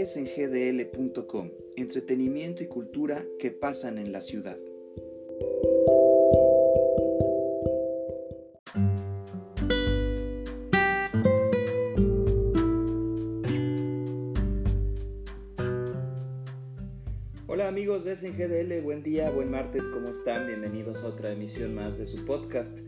es 0.00 0.16
entretenimiento 1.76 2.62
y 2.62 2.68
cultura 2.68 3.24
que 3.40 3.50
pasan 3.50 3.98
en 3.98 4.12
la 4.12 4.20
ciudad. 4.20 4.56
Hola 17.48 17.66
amigos 17.66 18.04
de 18.04 18.16
SNGDL, 18.16 18.80
buen 18.82 19.02
día, 19.02 19.30
buen 19.30 19.50
martes, 19.50 19.82
¿cómo 19.92 20.10
están? 20.10 20.46
Bienvenidos 20.46 21.02
a 21.02 21.08
otra 21.08 21.32
emisión 21.32 21.74
más 21.74 21.98
de 21.98 22.06
su 22.06 22.24
podcast. 22.24 22.78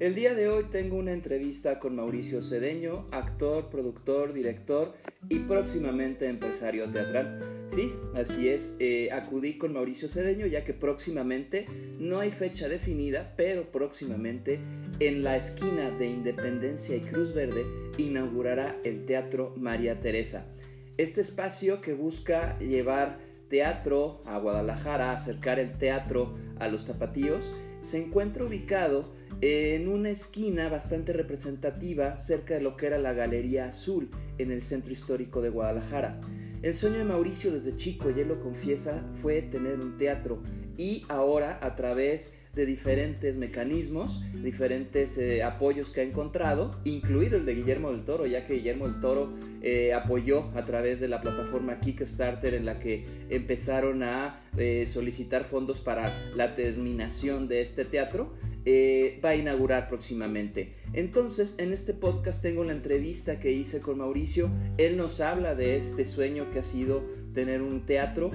El 0.00 0.16
día 0.16 0.34
de 0.34 0.48
hoy 0.48 0.64
tengo 0.72 0.96
una 0.96 1.12
entrevista 1.12 1.78
con 1.78 1.94
Mauricio 1.94 2.42
Cedeño, 2.42 3.06
actor, 3.12 3.70
productor, 3.70 4.32
director 4.32 4.92
y 5.28 5.38
próximamente 5.38 6.28
empresario 6.28 6.90
teatral. 6.90 7.68
Sí, 7.72 7.92
así 8.12 8.48
es, 8.48 8.74
eh, 8.80 9.10
acudí 9.12 9.56
con 9.56 9.72
Mauricio 9.72 10.08
Cedeño 10.08 10.46
ya 10.46 10.64
que 10.64 10.74
próximamente, 10.74 11.66
no 12.00 12.18
hay 12.18 12.32
fecha 12.32 12.68
definida, 12.68 13.34
pero 13.36 13.70
próximamente 13.70 14.58
en 14.98 15.22
la 15.22 15.36
esquina 15.36 15.92
de 15.92 16.06
Independencia 16.08 16.96
y 16.96 17.00
Cruz 17.00 17.32
Verde 17.32 17.64
inaugurará 17.96 18.76
el 18.82 19.06
Teatro 19.06 19.54
María 19.56 20.00
Teresa. 20.00 20.52
Este 20.96 21.20
espacio 21.20 21.80
que 21.80 21.94
busca 21.94 22.58
llevar 22.58 23.20
teatro 23.48 24.22
a 24.26 24.38
Guadalajara, 24.38 25.12
acercar 25.12 25.60
el 25.60 25.78
teatro 25.78 26.36
a 26.58 26.66
los 26.66 26.84
tapatíos, 26.84 27.48
se 27.84 28.02
encuentra 28.02 28.44
ubicado 28.44 29.12
en 29.40 29.88
una 29.88 30.10
esquina 30.10 30.68
bastante 30.68 31.12
representativa 31.12 32.16
cerca 32.16 32.54
de 32.54 32.60
lo 32.60 32.76
que 32.76 32.86
era 32.86 32.98
la 32.98 33.12
Galería 33.12 33.66
Azul 33.66 34.10
en 34.38 34.50
el 34.50 34.62
centro 34.62 34.92
histórico 34.92 35.42
de 35.42 35.50
Guadalajara. 35.50 36.20
El 36.62 36.74
sueño 36.74 36.98
de 36.98 37.04
Mauricio 37.04 37.52
desde 37.52 37.76
chico, 37.76 38.10
y 38.10 38.20
él 38.20 38.28
lo 38.28 38.40
confiesa, 38.40 39.04
fue 39.20 39.42
tener 39.42 39.80
un 39.80 39.98
teatro 39.98 40.42
y 40.78 41.04
ahora 41.08 41.58
a 41.60 41.76
través 41.76 42.38
de 42.54 42.66
diferentes 42.66 43.36
mecanismos, 43.36 44.22
diferentes 44.42 45.18
eh, 45.18 45.42
apoyos 45.42 45.90
que 45.90 46.00
ha 46.00 46.04
encontrado, 46.04 46.80
incluido 46.84 47.36
el 47.36 47.46
de 47.46 47.54
Guillermo 47.54 47.90
del 47.90 48.04
Toro, 48.04 48.26
ya 48.26 48.44
que 48.44 48.54
Guillermo 48.54 48.86
del 48.86 49.00
Toro 49.00 49.32
eh, 49.60 49.92
apoyó 49.92 50.50
a 50.54 50.64
través 50.64 51.00
de 51.00 51.08
la 51.08 51.20
plataforma 51.20 51.80
Kickstarter 51.80 52.54
en 52.54 52.64
la 52.64 52.78
que 52.78 53.06
empezaron 53.28 54.02
a 54.02 54.40
eh, 54.56 54.86
solicitar 54.86 55.44
fondos 55.44 55.80
para 55.80 56.32
la 56.34 56.54
terminación 56.54 57.48
de 57.48 57.60
este 57.60 57.84
teatro. 57.84 58.34
Eh, 58.66 59.20
va 59.22 59.30
a 59.30 59.36
inaugurar 59.36 59.88
próximamente. 59.88 60.74
Entonces, 60.94 61.56
en 61.58 61.72
este 61.72 61.92
podcast 61.92 62.40
tengo 62.40 62.62
una 62.62 62.72
entrevista 62.72 63.38
que 63.38 63.52
hice 63.52 63.80
con 63.80 63.98
Mauricio. 63.98 64.50
Él 64.78 64.96
nos 64.96 65.20
habla 65.20 65.54
de 65.54 65.76
este 65.76 66.06
sueño 66.06 66.50
que 66.50 66.60
ha 66.60 66.64
sido 66.64 67.04
tener 67.34 67.60
un 67.60 67.84
teatro. 67.84 68.30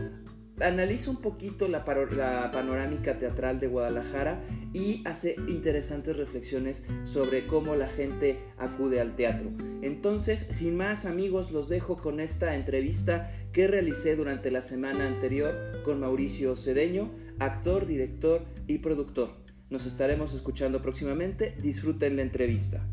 Analiza 0.62 1.10
un 1.10 1.22
poquito 1.22 1.68
la, 1.68 1.86
la 2.12 2.52
panorámica 2.52 3.18
teatral 3.18 3.60
de 3.60 3.68
Guadalajara 3.68 4.44
y 4.74 5.02
hace 5.06 5.36
interesantes 5.48 6.16
reflexiones 6.16 6.86
sobre 7.06 7.48
cómo 7.48 7.76
la 7.76 7.88
gente 7.88 8.40
acude 8.58 9.00
al 9.00 9.16
teatro. 9.16 9.50
Entonces, 9.82 10.48
sin 10.52 10.76
más 10.76 11.06
amigos, 11.06 11.52
los 11.52 11.70
dejo 11.70 11.98
con 11.98 12.20
esta 12.20 12.56
entrevista 12.56 13.32
que 13.54 13.68
realicé 13.68 14.16
durante 14.16 14.52
la 14.52 14.62
semana 14.62 15.08
anterior 15.08 15.82
con 15.84 16.02
Mauricio 16.02 16.56
Cedeño, 16.56 17.10
actor, 17.40 17.88
director 17.88 18.46
y 18.68 18.80
productor. 18.80 19.49
Nos 19.70 19.86
estaremos 19.86 20.34
escuchando 20.34 20.82
próximamente. 20.82 21.56
Disfruten 21.62 22.16
la 22.16 22.24
entrevista. 22.24 22.84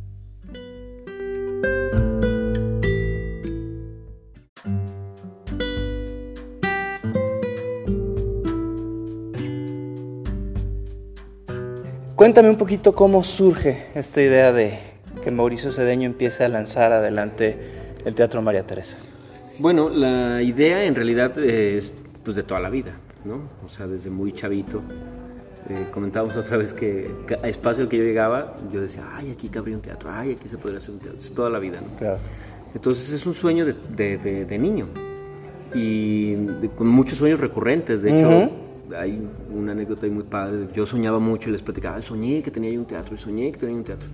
Cuéntame 12.14 12.51
un 12.51 12.56
poquito 12.56 12.95
cómo 12.95 13.24
surge 13.24 13.86
esta 13.95 14.20
idea 14.20 14.52
de 14.52 14.78
que 15.24 15.30
Mauricio 15.30 15.70
Cedeño 15.70 16.06
empiece 16.06 16.45
a 16.45 16.48
lanzar 16.51 16.92
adelante 16.92 17.56
el 18.05 18.14
Teatro 18.14 18.42
María 18.42 18.67
Teresa. 18.67 18.98
Bueno, 19.58 19.89
la 19.89 20.42
idea 20.42 20.84
en 20.84 20.95
realidad 20.95 21.39
es 21.39 21.90
pues 22.22 22.36
de 22.36 22.42
toda 22.42 22.61
la 22.61 22.68
vida, 22.68 22.98
¿no? 23.24 23.48
O 23.64 23.68
sea, 23.70 23.86
desde 23.86 24.11
muy 24.11 24.34
chavito 24.34 24.83
eh, 25.68 25.86
comentábamos 25.90 26.36
otra 26.36 26.56
vez 26.56 26.72
que, 26.72 27.10
a 27.42 27.48
espacio 27.48 27.82
al 27.84 27.88
que 27.88 27.98
yo 27.98 28.04
llegaba, 28.04 28.54
yo 28.72 28.80
decía, 28.80 29.04
ay, 29.12 29.32
aquí 29.32 29.48
cabría 29.48 29.77
un 29.77 29.82
teatro, 29.82 30.10
ay, 30.12 30.32
aquí 30.32 30.48
se 30.48 30.58
podría 30.58 30.78
hacer 30.78 30.90
un 30.90 30.98
teatro, 31.00 31.18
es 31.18 31.32
toda 31.32 31.50
la 31.50 31.58
vida, 31.58 31.80
¿no? 31.80 31.96
Claro. 31.98 32.18
Entonces 32.74 33.10
es 33.10 33.27
un 33.27 33.34
sueño 33.34 33.64
de, 33.64 34.18
de, 34.18 34.58
niño 34.58 34.86
y 35.74 36.36
con 36.77 36.86
muchos 36.88 37.18
sueños 37.18 37.40
recurrentes, 37.40 38.02
de 38.02 38.16
hecho, 38.16 38.50
hay 38.96 39.20
una 39.52 39.72
anécdota 39.72 40.06
muy 40.06 40.24
padre, 40.24 40.68
yo 40.74 40.86
soñaba 40.86 41.18
mucho 41.18 41.48
y 41.48 41.52
les 41.52 41.62
platicaba, 41.62 42.00
soñé 42.02 42.42
que 42.42 42.50
tenía 42.50 42.78
un 42.78 42.86
teatro 42.86 43.14
y 43.14 43.18
soñé 43.18 43.50
que 43.50 43.58
tenía 43.58 43.77
un 43.77 43.84
teatro. 43.84 44.08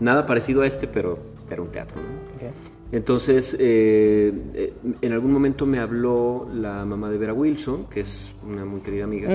Nada 0.00 0.26
parecido 0.26 0.62
a 0.62 0.66
este, 0.66 0.88
pero 0.88 1.18
era 1.50 1.62
un 1.62 1.68
teatro, 1.68 2.00
¿no? 2.00 2.48
Entonces, 2.92 3.56
eh, 3.58 4.32
eh, 4.54 4.72
en 5.00 5.12
algún 5.12 5.32
momento 5.32 5.66
me 5.66 5.80
habló 5.80 6.48
la 6.54 6.84
mamá 6.84 7.10
de 7.10 7.18
Vera 7.18 7.32
Wilson, 7.32 7.86
que 7.86 8.00
es 8.00 8.34
una 8.46 8.64
muy 8.64 8.80
querida 8.80 9.04
amiga, 9.04 9.28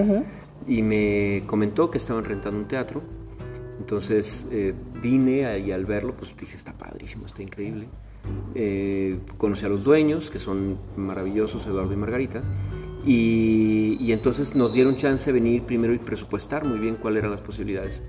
y 0.68 0.82
me 0.82 1.44
comentó 1.48 1.90
que 1.90 1.98
estaban 1.98 2.24
rentando 2.24 2.60
un 2.60 2.68
teatro. 2.68 3.02
Entonces 3.80 4.46
eh, 4.52 4.74
vine 5.02 5.60
y 5.60 5.72
al 5.72 5.86
verlo, 5.86 6.14
pues 6.16 6.36
dije, 6.38 6.56
está 6.56 6.74
padrísimo, 6.74 7.26
está 7.26 7.42
increíble. 7.42 7.88
Eh, 8.54 9.20
conocí 9.38 9.66
a 9.66 9.70
los 9.70 9.84
dueños, 9.84 10.30
que 10.30 10.40
son 10.40 10.78
maravillosos, 10.96 11.66
Eduardo 11.66 11.94
y 11.94 11.98
Margarita, 11.98 12.44
y, 13.06 14.12
entonces 14.12 14.56
nos 14.56 14.74
dieron 14.74 14.98
chance 14.98 15.26
de 15.26 15.40
venir 15.40 15.64
primero 15.64 15.94
y 15.94 15.98
presupuestar 15.98 16.66
muy 16.66 16.78
bien 16.78 16.98
cuáles 16.98 17.20
eran 17.20 17.32
las 17.32 17.42
posibilidades. 17.42 18.04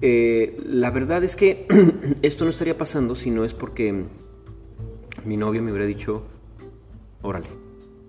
Eh, 0.00 0.56
la 0.64 0.90
verdad 0.90 1.24
es 1.24 1.34
que 1.34 1.66
esto 2.22 2.44
no 2.44 2.50
estaría 2.50 2.78
pasando 2.78 3.16
si 3.16 3.30
no 3.32 3.44
es 3.44 3.54
porque 3.54 4.04
mi 5.24 5.36
novia 5.36 5.60
me 5.60 5.72
hubiera 5.72 5.86
dicho, 5.86 6.22
órale, 7.22 7.48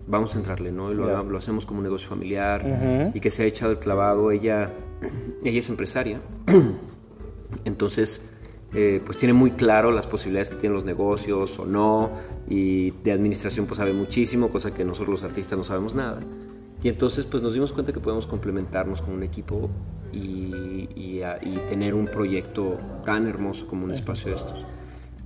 vamos 0.09 0.35
a 0.35 0.39
entrarle, 0.39 0.71
¿no? 0.71 0.91
Lo, 0.91 1.23
lo 1.23 1.37
hacemos 1.37 1.65
como 1.65 1.79
un 1.79 1.83
negocio 1.83 2.09
familiar 2.09 3.11
y 3.13 3.19
que 3.19 3.29
se 3.29 3.43
ha 3.43 3.45
echado 3.45 3.71
el 3.71 3.79
clavado. 3.79 4.31
Ella, 4.31 4.73
ella 5.43 5.59
es 5.59 5.69
empresaria, 5.69 6.19
entonces, 7.63 8.21
eh, 8.73 9.01
pues 9.05 9.17
tiene 9.17 9.33
muy 9.33 9.51
claro 9.51 9.91
las 9.91 10.07
posibilidades 10.07 10.49
que 10.49 10.55
tienen 10.55 10.75
los 10.75 10.85
negocios 10.85 11.57
o 11.59 11.65
no, 11.65 12.11
y 12.47 12.91
de 12.91 13.11
administración 13.11 13.67
pues 13.67 13.77
sabe 13.77 13.93
muchísimo, 13.93 14.49
cosa 14.49 14.73
que 14.73 14.83
nosotros 14.83 15.21
los 15.21 15.23
artistas 15.23 15.57
no 15.57 15.63
sabemos 15.63 15.93
nada. 15.93 16.21
Y 16.81 16.87
entonces 16.87 17.25
pues 17.25 17.43
nos 17.43 17.53
dimos 17.53 17.73
cuenta 17.73 17.91
que 17.91 17.99
podemos 17.99 18.25
complementarnos 18.25 19.01
con 19.01 19.13
un 19.13 19.23
equipo 19.23 19.69
y, 20.11 20.87
y, 20.95 21.21
y 21.41 21.57
tener 21.69 21.93
un 21.93 22.05
proyecto 22.05 22.79
tan 23.05 23.27
hermoso 23.27 23.67
como 23.67 23.83
un 23.83 23.91
espacio 23.91 24.31
de 24.31 24.37
estos. 24.37 24.65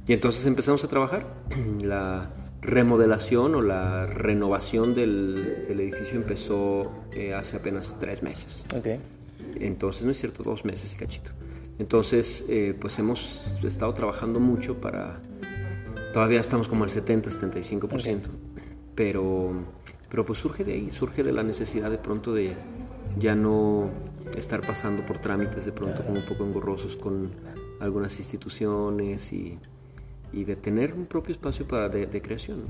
Y 0.08 0.14
entonces 0.14 0.46
empezamos 0.46 0.84
a 0.84 0.88
trabajar. 0.88 1.28
La, 1.84 2.28
remodelación 2.64 3.56
o 3.56 3.62
la 3.62 4.06
renovación 4.06 4.96
del, 4.96 5.66
edificio 5.70 6.16
empezó 6.16 6.92
eh, 7.12 7.34
hace 7.34 7.58
apenas 7.58 7.96
tres 8.00 8.24
meses. 8.24 8.66
Okay. 8.76 9.00
Entonces, 9.60 10.04
no 10.04 10.12
es 10.12 10.20
cierto, 10.20 10.44
dos 10.44 10.66
meses 10.66 10.94
y 10.94 10.98
cachito. 10.98 11.32
Entonces, 11.78 12.46
eh, 12.48 12.76
pues 12.80 12.98
hemos 13.00 13.58
estado 13.64 13.94
trabajando 13.94 14.40
mucho 14.40 14.80
para... 14.80 15.20
Todavía 16.14 16.40
estamos 16.40 16.68
como 16.68 16.84
al 16.84 16.90
70, 16.90 17.30
75%, 17.32 18.22
pero, 18.96 19.52
pero 20.10 20.24
pues 20.24 20.40
surge 20.40 20.64
de 20.64 20.74
ahí, 20.74 20.92
surge 20.92 21.24
de 21.24 21.32
la 21.32 21.42
necesidad 21.42 21.90
de 21.90 21.98
pronto 21.98 22.34
de 22.34 22.54
ya 23.18 23.36
no 23.36 23.90
estar 24.38 24.62
pasando 24.62 25.04
por 25.06 25.18
trámites 25.18 25.66
de 25.66 25.72
pronto 25.72 26.04
como 26.04 26.20
un 26.20 26.26
poco 26.26 26.44
engorrosos 26.44 26.96
con 26.96 27.32
algunas 27.80 28.18
instituciones 28.20 29.34
y 29.34 29.58
y 30.34 30.44
de 30.44 30.56
tener 30.56 30.94
un 30.94 31.06
propio 31.06 31.34
espacio 31.34 31.68
para 31.68 31.90
de, 31.90 32.22
creación. 32.22 32.64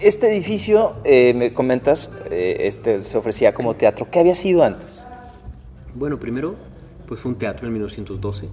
Este 0.00 0.32
edificio, 0.32 0.96
eh, 1.04 1.34
me 1.34 1.52
comentas, 1.52 2.10
eh, 2.30 2.56
este, 2.60 3.02
se 3.02 3.18
ofrecía 3.18 3.52
como 3.52 3.74
teatro. 3.74 4.08
¿Qué 4.10 4.20
había 4.20 4.34
sido 4.34 4.62
antes? 4.62 5.04
Bueno, 5.94 6.18
primero 6.18 6.56
pues 7.06 7.20
fue 7.20 7.32
un 7.32 7.38
teatro 7.38 7.66
en 7.66 7.74
1912. 7.74 8.48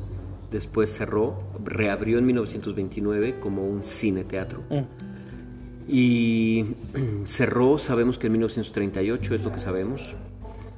Después 0.52 0.92
cerró, 0.92 1.38
reabrió 1.64 2.18
en 2.18 2.26
1929 2.26 3.40
como 3.40 3.66
un 3.66 3.84
cine 3.84 4.26
teatro. 4.26 4.64
Mm. 4.70 4.84
Y 5.88 6.66
cerró, 7.26 7.78
sabemos 7.78 8.18
que 8.18 8.28
en 8.28 8.34
1938 8.34 9.36
es 9.36 9.44
lo 9.44 9.54
que 9.54 9.60
sabemos. 9.60 10.02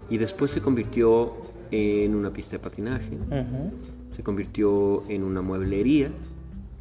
Y 0.09 0.17
después 0.17 0.51
se 0.51 0.61
convirtió 0.61 1.33
en 1.71 2.13
una 2.13 2.31
pista 2.31 2.51
de 2.51 2.59
patinaje. 2.59 3.17
Se 4.11 4.21
convirtió 4.21 5.09
en 5.09 5.23
una 5.23 5.41
mueblería 5.41 6.11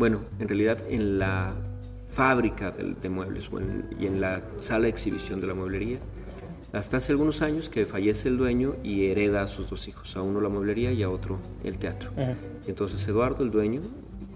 bueno, 0.01 0.21
en 0.39 0.49
realidad 0.49 0.79
en 0.89 1.19
la 1.19 1.53
fábrica 2.15 2.71
de, 2.71 3.09
muebles 3.11 3.51
y 3.99 4.07
en 4.07 4.19
la 4.19 4.41
sala 4.59 4.85
de 4.85 4.89
exhibición 4.89 5.43
de 5.43 5.47
la 5.47 5.53
mueblería, 5.53 5.99
hasta 6.73 6.97
hace 6.97 7.13
algunos 7.13 7.43
años 7.43 7.69
que 7.69 7.85
fallece 7.85 8.29
el 8.29 8.39
dueño 8.39 8.77
y 8.83 9.09
hereda 9.09 9.43
a 9.43 9.47
sus 9.47 9.69
dos 9.69 9.89
hijos, 9.89 10.17
a 10.17 10.23
uno 10.23 10.41
la 10.41 10.49
mueblería 10.49 10.91
y 10.91 11.03
a 11.03 11.11
otro 11.11 11.39
el 11.65 11.77
teatro. 11.77 12.13
Entonces 12.67 13.07
Eduardo, 13.09 13.45
el 13.45 13.51
dueño, 13.51 13.83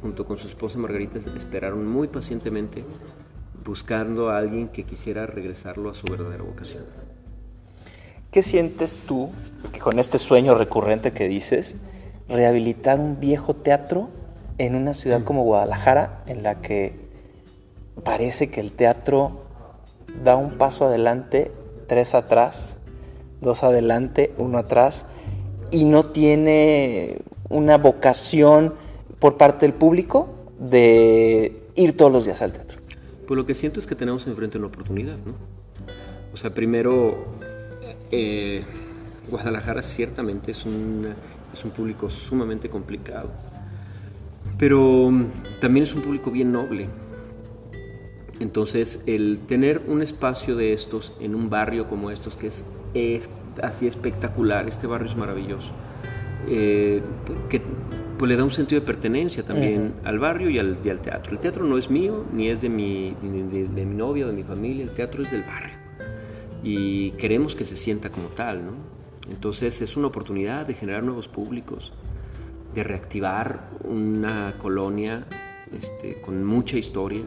junto 0.03 0.27
con 0.27 0.37
su 0.37 0.49
esposa 0.49 0.77
Margarita, 0.77 1.19
esperaron 1.35 1.91
muy 1.91 2.09
pacientemente 2.09 2.85
buscando 3.65 4.29
a 4.29 4.37
alguien 4.37 4.69
que 4.69 4.83
quisiera 4.83 5.25
regresarlo 5.25 5.89
a 5.89 5.95
su 5.95 6.07
verdadera 6.07 6.43
vocación. 6.43 6.85
¿Qué 8.31 8.43
sientes 8.43 9.01
tú 9.07 9.31
con 9.83 9.99
este 9.99 10.19
sueño 10.19 10.59
recurrente 10.59 11.13
que 11.13 11.27
dices, 11.27 11.75
rehabilitar 12.29 13.01
un 13.01 13.19
viejo 13.19 13.55
teatro 13.55 14.11
en 14.59 14.75
una 14.75 14.95
ciudad 14.95 15.21
mm. 15.21 15.25
como 15.25 15.43
Guadalajara, 15.45 16.23
en 16.27 16.43
la 16.43 16.61
que 16.61 16.95
parece 18.03 18.51
que 18.51 18.61
el 18.61 18.73
teatro 18.73 19.45
da 20.23 20.37
un 20.37 20.59
paso 20.59 20.87
adelante, 20.87 21.51
tres 21.87 22.15
atrás, 22.15 22.77
dos 23.41 23.63
adelante, 23.63 24.33
uno 24.39 24.59
atrás, 24.59 25.07
y 25.71 25.85
no 25.85 26.05
tiene 26.05 27.19
una 27.49 27.79
vocación 27.79 28.75
por 29.19 29.37
parte 29.37 29.67
del 29.67 29.75
público 29.75 30.29
de 30.59 31.63
ir 31.75 31.97
todos 31.97 32.13
los 32.13 32.25
días 32.25 32.43
al 32.43 32.53
teatro? 32.53 32.79
Pues 33.27 33.37
lo 33.37 33.47
que 33.47 33.55
siento 33.55 33.81
es 33.81 33.87
que 33.87 33.95
tenemos 33.95 34.27
enfrente 34.27 34.59
una 34.59 34.67
oportunidad, 34.67 35.17
¿no? 35.19 35.35
O 36.33 36.37
sea, 36.37 36.53
primero, 36.53 37.25
eh, 38.11 38.65
Guadalajara 39.31 39.83
ciertamente 39.83 40.51
es 40.53 40.65
un, 40.65 41.09
es 41.53 41.65
un 41.65 41.71
público 41.71 42.11
sumamente 42.11 42.69
complicado, 42.69 43.31
pero 44.65 45.11
mm, 45.11 45.61
también 45.61 45.83
es 45.83 45.95
un 45.95 46.01
público 46.01 46.31
bien 46.31 46.51
noble. 46.51 46.89
Entonces, 48.41 49.03
el 49.05 49.41
tener 49.47 49.83
un 49.87 50.01
espacio 50.01 50.57
de 50.57 50.73
estos 50.73 51.15
en 51.21 51.35
un 51.35 51.51
barrio 51.51 51.87
como 51.87 52.11
estos, 52.11 52.35
que 52.35 52.47
es, 52.47 52.65
es 52.95 53.29
así 53.63 53.87
espectacular, 53.87 54.67
este 54.67 54.87
barrio 54.87 55.11
es 55.11 55.17
maravilloso, 55.19 55.71
eh, 56.49 57.03
que 57.51 57.61
pues 58.17 58.27
le 58.27 58.39
da 58.39 58.45
un 58.45 58.53
sentido 58.53 58.81
de 58.81 58.87
pertenencia 58.87 59.43
también 59.43 59.93
al 60.03 60.19
barrio 60.19 60.49
y 60.49 60.59
al, 60.59 60.79
teatro. 60.79 61.33
El 61.33 61.41
teatro 61.41 61.67
no 61.67 61.77
es 61.77 61.91
mío, 61.91 62.25
ni 62.33 62.49
es 62.49 62.63
de 62.63 62.71
mi, 62.71 63.15
de, 63.21 63.69
de 63.69 63.85
mi 63.85 63.95
novia, 63.95 64.27
de 64.27 64.33
mi 64.33 64.45
familia, 64.45 64.85
el 64.85 64.95
teatro 64.95 65.23
es 65.23 65.31
del 65.31 65.43
barrio. 65.43 65.75
Y 66.63 67.11
queremos 67.19 67.55
que 67.55 67.67
se 67.67 67.77
sienta 67.77 68.09
como 68.09 68.29
tal, 68.29 68.65
¿no? 68.65 68.73
Entonces 69.31 69.83
es 69.83 69.95
una 69.95 70.07
oportunidad 70.07 70.67
de 70.67 70.73
generar 70.73 71.03
nuevos 71.03 71.29
públicos, 71.29 71.93
de 72.75 72.85
reactivar 72.85 73.71
una 73.85 74.57
colonia 74.59 75.27
este, 75.73 76.21
con 76.21 76.45
mucha 76.45 76.77
historia 76.77 77.25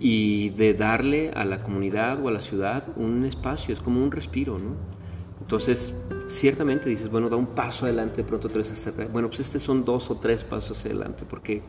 y 0.00 0.50
de 0.50 0.74
darle 0.74 1.30
a 1.30 1.44
la 1.44 1.58
comunidad 1.58 2.22
o 2.24 2.28
a 2.28 2.32
la 2.32 2.40
ciudad 2.40 2.88
un 2.96 3.24
espacio, 3.24 3.74
es 3.74 3.80
como 3.80 4.02
un 4.02 4.10
respiro, 4.10 4.58
¿no? 4.58 4.76
Entonces, 5.40 5.94
ciertamente 6.28 6.88
dices, 6.88 7.08
bueno, 7.08 7.28
da 7.28 7.36
un 7.36 7.54
paso 7.54 7.86
adelante, 7.86 8.18
de 8.18 8.24
pronto 8.24 8.48
tres 8.48 8.70
hacia 8.70 8.92
atrás. 8.92 9.10
Bueno, 9.10 9.28
pues 9.28 9.40
este 9.40 9.58
son 9.58 9.84
dos 9.84 10.10
o 10.10 10.16
tres 10.16 10.44
pasos 10.44 10.78
hacia 10.78 10.90
adelante, 10.90 11.24
porque 11.28 11.62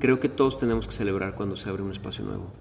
creo 0.00 0.18
que 0.18 0.28
todos 0.28 0.56
tenemos 0.56 0.86
que 0.88 0.92
celebrar 0.92 1.34
cuando 1.34 1.56
se 1.56 1.68
abre 1.68 1.82
un 1.82 1.92
espacio 1.92 2.24
nuevo. 2.24 2.52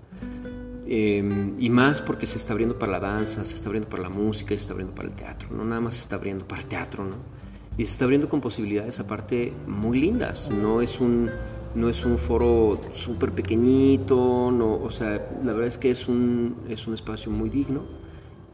Em, 0.86 1.56
y 1.58 1.70
más 1.70 2.02
porque 2.02 2.28
se 2.28 2.38
está 2.38 2.54
abriendo 2.54 2.78
para 2.78 2.92
la 2.92 3.00
danza, 3.00 3.44
se 3.46 3.56
está 3.56 3.70
abriendo 3.70 3.90
para 3.90 4.04
la 4.04 4.10
música, 4.10 4.50
se 4.50 4.56
está 4.56 4.74
abriendo 4.74 4.94
para 4.94 5.08
el 5.08 5.16
teatro. 5.16 5.50
No 5.50 5.64
nada 5.64 5.82
más 5.82 5.96
se 5.96 6.02
está 6.02 6.18
abriendo 6.18 6.48
para 6.48 6.62
el 6.62 6.68
teatro, 6.68 7.06
¿no? 7.06 7.16
Y 7.78 7.86
se 7.86 7.94
está 7.94 8.06
abriendo 8.06 8.30
con 8.30 8.42
posibilidades 8.42 9.00
aparte 9.00 9.54
muy 9.68 10.00
lindas. 10.00 10.52
No 10.52 10.82
es 10.82 11.00
un, 11.00 11.30
no 11.76 11.90
es 11.90 12.06
un 12.06 12.18
foro 12.18 12.80
súper 12.96 13.32
pequeñito, 13.32 14.52
no, 14.52 14.76
o 14.76 14.92
sea, 14.92 15.30
la 15.44 15.54
verdad 15.54 15.68
es 15.68 15.78
que 15.78 15.92
es 15.92 16.08
un, 16.08 16.58
es 16.70 16.86
un 16.88 16.94
espacio 16.94 17.32
muy 17.32 17.50
digno 17.50 17.84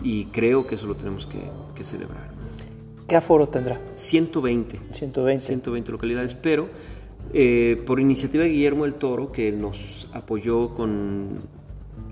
y 0.01 0.25
creo 0.25 0.67
que 0.67 0.75
eso 0.75 0.85
lo 0.85 0.95
tenemos 0.95 1.25
que, 1.25 1.49
que 1.75 1.83
celebrar. 1.83 2.29
¿Qué 3.07 3.15
aforo 3.15 3.47
tendrá? 3.47 3.79
120. 3.95 4.79
120. 4.91 5.45
120 5.45 5.91
localidades, 5.91 6.33
pero 6.33 6.67
eh, 7.33 7.81
por 7.85 7.99
iniciativa 7.99 8.43
de 8.43 8.49
Guillermo 8.49 8.83
del 8.83 8.95
Toro, 8.95 9.31
que 9.31 9.51
nos 9.51 10.07
apoyó 10.13 10.73
con 10.73 11.57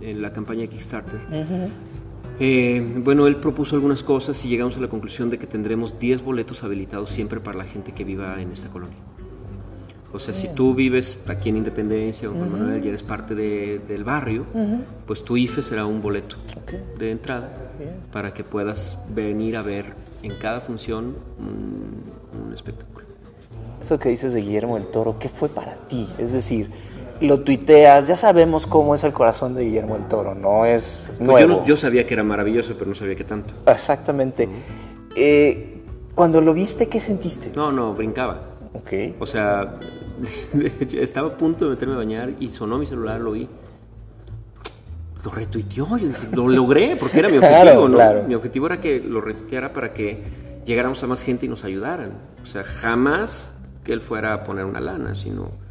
en 0.01 0.21
la 0.21 0.33
campaña 0.33 0.61
de 0.61 0.69
Kickstarter, 0.69 1.19
eh, 2.39 2.83
bueno, 3.03 3.27
él 3.27 3.37
propuso 3.37 3.75
algunas 3.75 4.03
cosas 4.03 4.43
y 4.45 4.49
llegamos 4.49 4.77
a 4.77 4.79
la 4.79 4.87
conclusión 4.87 5.29
de 5.29 5.37
que 5.37 5.47
tendremos 5.47 5.99
10 5.99 6.23
boletos 6.23 6.63
habilitados 6.63 7.11
siempre 7.11 7.39
para 7.39 7.57
la 7.57 7.65
gente 7.65 7.93
que 7.93 8.03
viva 8.03 8.41
en 8.41 8.51
esta 8.51 8.69
colonia. 8.69 8.97
O 10.15 10.19
sea, 10.19 10.33
si 10.33 10.47
tú 10.47 10.73
vives 10.73 11.17
aquí 11.27 11.49
en 11.49 11.57
Independencia 11.57 12.29
o 12.29 12.33
en 12.33 12.49
Manuel 12.49 12.85
y 12.85 12.87
eres 12.87 13.03
parte 13.03 13.35
del 13.35 14.03
barrio, 14.05 14.45
pues 15.05 15.25
tu 15.25 15.35
IFE 15.35 15.61
será 15.61 15.85
un 15.85 16.01
boleto 16.01 16.37
de 16.97 17.11
entrada 17.11 17.73
para 18.13 18.33
que 18.33 18.45
puedas 18.45 18.97
venir 19.13 19.57
a 19.57 19.61
ver 19.61 19.93
en 20.23 20.35
cada 20.35 20.61
función 20.61 21.15
un, 21.37 22.53
espectáculo. 22.53 23.05
Eso 23.81 23.99
que 23.99 24.07
dices 24.07 24.33
de 24.33 24.41
Guillermo 24.41 24.75
del 24.75 24.87
Toro, 24.87 25.19
¿qué 25.19 25.27
fue 25.27 25.49
para 25.49 25.75
ti? 25.89 26.07
Es 26.17 26.31
decir, 26.31 26.69
lo 27.21 27.39
tuiteas, 27.41 28.07
ya 28.07 28.15
sabemos 28.15 28.65
cómo 28.65 28.95
es 28.95 29.03
el 29.03 29.13
corazón 29.13 29.55
de 29.55 29.63
Guillermo 29.63 29.95
del 29.95 30.07
Toro, 30.07 30.35
no 30.35 30.65
es 30.65 31.11
pues 31.17 31.27
nuevo. 31.27 31.63
Yo, 31.65 31.77
sabía 31.77 32.05
que 32.05 32.13
era 32.13 32.23
maravilloso, 32.23 32.75
pero 32.77 32.89
no 32.89 32.95
sabía 32.95 33.15
que 33.15 33.23
tanto. 33.23 33.53
Exactamente. 33.67 34.49
Eh, 35.15 35.81
cuando 36.13 36.41
lo 36.41 36.53
viste, 36.53 36.87
¿qué 36.87 36.99
sentiste? 36.99 37.51
No, 37.55 37.71
no, 37.71 37.93
brincaba. 37.93 38.41
Ok. 38.73 39.15
O 39.19 39.25
sea, 39.25 39.79
estaba 40.93 41.29
a 41.29 41.37
punto 41.37 41.65
de 41.65 41.71
meterme 41.71 41.93
a 41.93 41.97
bañar 41.97 42.33
y 42.39 42.49
sonó 42.49 42.77
mi 42.77 42.85
celular, 42.85 43.19
lo 43.21 43.31
vi. 43.31 43.47
Lo 45.23 45.31
retuiteó, 45.31 45.87
lo 46.33 46.47
logré, 46.47 46.95
porque 46.97 47.19
era 47.19 47.29
mi 47.29 47.37
objetivo, 47.39 47.87
¿no? 47.87 48.23
Mi 48.27 48.35
objetivo 48.35 48.67
era 48.67 48.79
que 48.79 48.99
lo 48.99 49.21
retuiteara 49.21 49.73
para 49.73 49.93
que 49.93 50.21
llegáramos 50.65 51.01
a 51.03 51.07
más 51.07 51.23
gente 51.23 51.45
y 51.45 51.49
nos 51.49 51.63
ayudaran. 51.63 52.11
O 52.43 52.45
sea, 52.45 52.63
jamás 52.63 53.53
que 53.83 53.93
él 53.93 54.01
fuera 54.01 54.33
a 54.33 54.43
poner 54.43 54.65
una 54.65 54.79
lana, 54.79 55.15
sino 55.15 55.64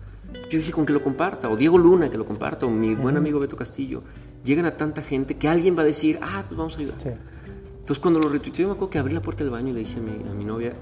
yo 0.50 0.58
dije 0.58 0.73
con 0.73 0.87
que 0.87 0.93
lo 0.93 1.02
comparta, 1.02 1.49
o 1.49 1.56
Diego 1.56 1.79
Luna 1.79 2.11
que 2.11 2.19
lo 2.19 2.25
comparta, 2.25 2.67
o 2.67 2.70
mi 2.70 2.94
buen 2.94 3.17
amigo 3.17 3.41
Beto 3.41 3.56
Castillo. 3.56 4.02
Llegan 4.44 4.67
a 4.67 4.76
tanta 4.76 5.02
gente 5.02 5.37
que 5.37 5.49
alguien 5.49 5.76
va 5.76 5.82
a 5.82 5.87
decir, 5.87 6.19
ah, 6.23 6.44
pues 6.46 6.56
vamos 6.56 6.76
a 6.76 6.81
ayudar. 6.81 6.99
Entonces 6.99 7.99
cuando 7.99 8.20
lo 8.20 8.29
retuiteó, 8.29 8.67
me 8.67 8.73
acuerdo 8.73 8.91
que 8.91 8.99
abrí 8.99 9.14
la 9.14 9.23
puerta 9.23 9.44
del 9.44 9.50
baño 9.50 9.70
y 9.70 9.73
le 9.73 9.81
dije 9.81 9.99
a 9.99 10.02
mi, 10.02 10.31
a 10.31 10.35
mi 10.35 10.44
novia, 10.44 10.73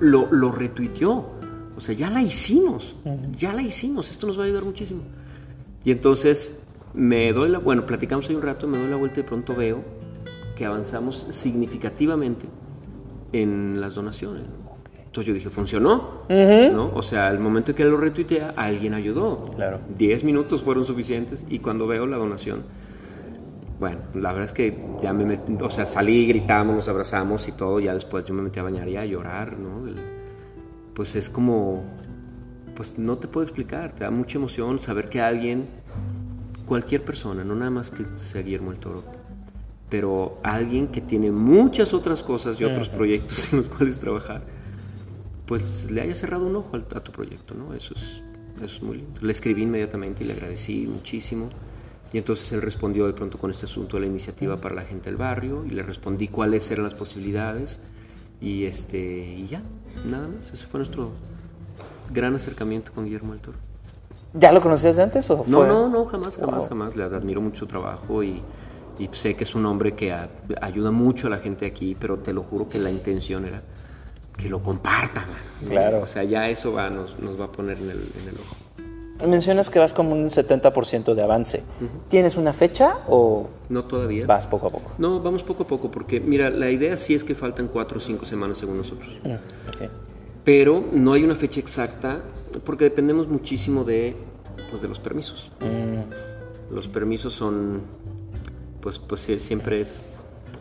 lo, 0.00 0.28
lo 0.30 0.52
retuiteó. 0.52 1.32
O 1.76 1.80
sea, 1.80 1.94
ya 1.94 2.08
la 2.08 2.22
hicimos, 2.22 2.94
ya 3.32 3.52
la 3.52 3.62
hicimos, 3.62 4.10
esto 4.10 4.26
nos 4.26 4.38
va 4.38 4.42
a 4.42 4.46
ayudar 4.46 4.64
muchísimo. 4.64 5.02
Y 5.84 5.90
entonces 5.90 6.56
me 6.94 7.32
doy 7.32 7.48
la, 7.48 7.58
bueno, 7.58 7.84
platicamos 7.84 8.28
ahí 8.28 8.36
un 8.36 8.42
rato, 8.42 8.68
me 8.68 8.78
doy 8.78 8.88
la 8.88 8.96
vuelta 8.96 9.20
y 9.20 9.22
de 9.22 9.28
pronto 9.28 9.54
veo 9.54 9.82
que 10.54 10.64
avanzamos 10.64 11.26
significativamente 11.30 12.46
en 13.32 13.80
las 13.80 13.94
donaciones. 13.96 14.44
Entonces 15.14 15.28
yo 15.28 15.34
dije, 15.34 15.48
funcionó, 15.48 16.24
¿no? 16.28 16.90
O 16.92 17.00
sea, 17.00 17.28
al 17.28 17.38
momento 17.38 17.72
que 17.72 17.84
lo 17.84 17.96
retuitea, 17.96 18.52
alguien 18.56 18.94
ayudó. 18.94 19.52
Claro. 19.54 19.78
Diez 19.96 20.24
minutos 20.24 20.64
fueron 20.64 20.84
suficientes 20.84 21.46
y 21.48 21.60
cuando 21.60 21.86
veo 21.86 22.04
la 22.04 22.16
donación, 22.16 22.64
bueno, 23.78 23.98
la 24.14 24.32
verdad 24.32 24.46
es 24.46 24.52
que 24.52 24.76
ya 25.00 25.12
me 25.12 25.24
metí, 25.24 25.56
o 25.60 25.70
sea, 25.70 25.84
salí, 25.84 26.26
gritamos, 26.26 26.74
nos 26.74 26.88
abrazamos 26.88 27.46
y 27.46 27.52
todo, 27.52 27.78
ya 27.78 27.94
después 27.94 28.26
yo 28.26 28.34
me 28.34 28.42
metí 28.42 28.58
a 28.58 28.64
bañar 28.64 28.88
y 28.88 28.96
a 28.96 29.04
llorar, 29.04 29.56
¿no? 29.56 29.88
pues 30.94 31.14
es 31.14 31.30
como, 31.30 31.84
pues 32.74 32.98
no 32.98 33.16
te 33.16 33.28
puedo 33.28 33.44
explicar, 33.44 33.94
te 33.94 34.02
da 34.02 34.10
mucha 34.10 34.38
emoción 34.38 34.80
saber 34.80 35.08
que 35.08 35.20
alguien, 35.20 35.68
cualquier 36.66 37.04
persona, 37.04 37.44
no 37.44 37.54
nada 37.54 37.70
más 37.70 37.92
que 37.92 38.04
sea 38.16 38.42
Guillermo 38.42 38.72
el 38.72 38.78
Toro, 38.78 39.04
pero 39.88 40.40
alguien 40.42 40.88
que 40.88 41.00
tiene 41.00 41.30
muchas 41.30 41.94
otras 41.94 42.24
cosas 42.24 42.60
y 42.60 42.64
otros 42.64 42.88
proyectos 42.88 43.52
en 43.52 43.58
los 43.60 43.68
cuales 43.68 44.00
trabajar, 44.00 44.63
pues 45.46 45.90
le 45.90 46.00
haya 46.00 46.14
cerrado 46.14 46.46
un 46.46 46.56
ojo 46.56 46.76
a, 46.76 47.00
tu 47.00 47.12
proyecto, 47.12 47.54
¿no? 47.54 47.74
Eso 47.74 47.94
es, 47.94 48.22
eso 48.56 48.76
es 48.76 48.82
muy 48.82 48.98
lindo. 48.98 49.20
Le 49.20 49.32
escribí 49.32 49.62
inmediatamente 49.62 50.24
y 50.24 50.26
le 50.26 50.32
agradecí 50.32 50.86
muchísimo. 50.86 51.50
Y 52.12 52.18
entonces 52.18 52.50
él 52.52 52.62
respondió 52.62 53.06
de 53.06 53.12
pronto 53.12 53.38
con 53.38 53.50
este 53.50 53.66
asunto 53.66 53.96
de 53.96 54.02
la 54.02 54.06
iniciativa 54.06 54.56
para 54.56 54.74
la 54.74 54.82
gente 54.82 55.10
del 55.10 55.16
barrio 55.16 55.64
y 55.66 55.70
le 55.70 55.82
respondí 55.82 56.28
cuáles 56.28 56.70
eran 56.70 56.84
las 56.84 56.94
posibilidades 56.94 57.80
y, 58.40 58.64
este, 58.64 58.98
y 58.98 59.48
ya, 59.48 59.62
nada 60.08 60.28
más. 60.28 60.52
Ese 60.52 60.66
fue 60.66 60.78
nuestro 60.78 61.10
gran 62.12 62.34
acercamiento 62.34 62.92
con 62.92 63.04
Guillermo 63.04 63.32
del 63.32 63.42
Toro. 63.42 63.58
¿Ya 64.32 64.52
lo 64.52 64.60
conocías 64.60 64.96
de 64.96 65.02
antes 65.02 65.28
o 65.30 65.44
No, 65.46 65.66
no, 65.66 65.88
no, 65.88 66.04
jamás, 66.06 66.36
jamás, 66.36 66.68
jamás. 66.68 66.96
Le 66.96 67.04
admiro 67.04 67.40
mucho 67.40 67.60
su 67.60 67.66
trabajo 67.66 68.22
y, 68.22 68.42
y 68.98 69.08
sé 69.12 69.34
que 69.34 69.44
es 69.44 69.54
un 69.54 69.66
hombre 69.66 69.94
que 69.94 70.14
ayuda 70.60 70.90
mucho 70.90 71.26
a 71.26 71.30
la 71.30 71.38
gente 71.38 71.66
aquí, 71.66 71.96
pero 71.98 72.18
te 72.18 72.32
lo 72.32 72.42
juro 72.42 72.68
que 72.68 72.78
la 72.78 72.90
intención 72.90 73.44
era 73.44 73.62
que 74.36 74.48
lo 74.48 74.62
compartan. 74.62 75.24
Claro. 75.68 76.02
O 76.02 76.06
sea, 76.06 76.24
ya 76.24 76.48
eso 76.48 76.72
va, 76.72 76.90
nos, 76.90 77.18
nos 77.18 77.40
va 77.40 77.46
a 77.46 77.52
poner 77.52 77.78
en 77.78 77.90
el, 77.90 78.10
en 78.22 78.28
el 78.28 78.34
ojo. 78.34 78.56
Mencionas 79.26 79.70
que 79.70 79.78
vas 79.78 79.94
como 79.94 80.12
un 80.12 80.28
70% 80.28 81.14
de 81.14 81.22
avance. 81.22 81.62
¿Tienes 82.08 82.36
una 82.36 82.52
fecha 82.52 82.98
o...? 83.06 83.48
No 83.68 83.84
todavía. 83.84 84.26
Vas 84.26 84.46
poco 84.46 84.66
a 84.66 84.70
poco. 84.70 84.90
No, 84.98 85.20
vamos 85.20 85.44
poco 85.44 85.62
a 85.62 85.66
poco, 85.66 85.90
porque 85.90 86.20
mira, 86.20 86.50
la 86.50 86.68
idea 86.68 86.96
sí 86.96 87.14
es 87.14 87.22
que 87.22 87.34
faltan 87.34 87.68
cuatro 87.68 87.98
o 87.98 88.00
cinco 88.00 88.24
semanas 88.24 88.58
según 88.58 88.76
nosotros. 88.76 89.16
Mm, 89.22 89.84
Pero 90.42 90.84
no 90.92 91.12
hay 91.12 91.22
una 91.22 91.36
fecha 91.36 91.60
exacta, 91.60 92.22
porque 92.64 92.84
dependemos 92.84 93.28
muchísimo 93.28 93.84
de, 93.84 94.16
pues, 94.68 94.82
de 94.82 94.88
los 94.88 94.98
permisos. 94.98 95.50
Mm. 95.60 96.74
Los 96.74 96.88
permisos 96.88 97.34
son, 97.34 97.82
pues, 98.80 98.98
pues 98.98 99.20
siempre 99.38 99.80
es... 99.80 100.02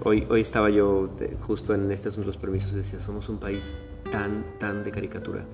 Hoy, 0.04 0.26
hoy 0.30 0.42
estaba 0.42 0.70
yo 0.70 1.10
justo 1.42 1.74
en 1.74 1.92
este 1.92 2.10
asunto 2.10 2.22
de 2.22 2.28
los 2.28 2.38
permisos, 2.38 2.74
decía, 2.74 3.00
somos 3.00 3.30
un 3.30 3.38
país 3.38 3.74
tan, 4.12 4.44
tan 4.60 4.84
de 4.84 4.92
caricatura 4.92 5.46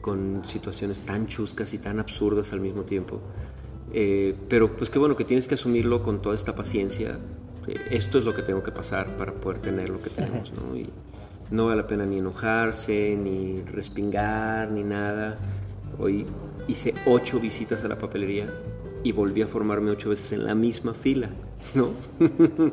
con 0.00 0.42
situaciones 0.46 1.02
tan 1.02 1.26
chuscas 1.26 1.74
y 1.74 1.78
tan 1.78 1.98
absurdas 1.98 2.52
al 2.52 2.60
mismo 2.60 2.82
tiempo 2.82 3.20
Eh, 3.92 4.34
pero 4.48 4.76
pues 4.76 4.90
qué 4.90 4.98
bueno 4.98 5.14
que 5.16 5.24
tienes 5.24 5.46
que 5.46 5.54
asumirlo 5.54 6.02
con 6.02 6.20
toda 6.20 6.34
esta 6.34 6.54
paciencia. 6.54 7.18
Eh, 7.68 7.74
esto 7.90 8.18
es 8.18 8.24
lo 8.24 8.34
que 8.34 8.42
tengo 8.42 8.62
que 8.62 8.72
pasar 8.72 9.16
para 9.16 9.32
poder 9.32 9.60
tener 9.60 9.88
lo 9.90 10.00
que 10.00 10.10
tenemos, 10.10 10.52
¿no? 10.52 10.76
Y 10.76 10.90
no 11.50 11.66
vale 11.66 11.82
la 11.82 11.86
pena 11.86 12.04
ni 12.04 12.18
enojarse, 12.18 13.16
ni 13.16 13.62
respingar, 13.62 14.70
ni 14.72 14.82
nada. 14.82 15.36
Hoy 15.98 16.26
hice 16.66 16.94
ocho 17.06 17.38
visitas 17.38 17.84
a 17.84 17.88
la 17.88 17.96
papelería 17.96 18.48
y 19.04 19.12
volví 19.12 19.42
a 19.42 19.46
formarme 19.46 19.92
ocho 19.92 20.10
veces 20.10 20.32
en 20.32 20.44
la 20.44 20.54
misma 20.54 20.92
fila, 20.92 21.30
¿no? 21.74 21.90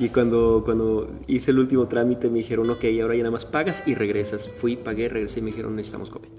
y 0.00 0.08
cuando, 0.08 0.62
cuando 0.64 1.10
hice 1.26 1.50
el 1.50 1.58
último 1.58 1.86
trámite 1.86 2.30
me 2.30 2.38
dijeron, 2.38 2.70
ok, 2.70 2.84
ahora 3.02 3.14
ya 3.14 3.22
nada 3.22 3.32
más 3.32 3.44
pagas 3.44 3.82
y 3.86 3.94
regresas. 3.94 4.48
Fui, 4.48 4.76
pagué, 4.76 5.10
regresé 5.10 5.40
y 5.40 5.42
me 5.42 5.50
dijeron, 5.50 5.76
necesitamos 5.76 6.08
copia. 6.08 6.30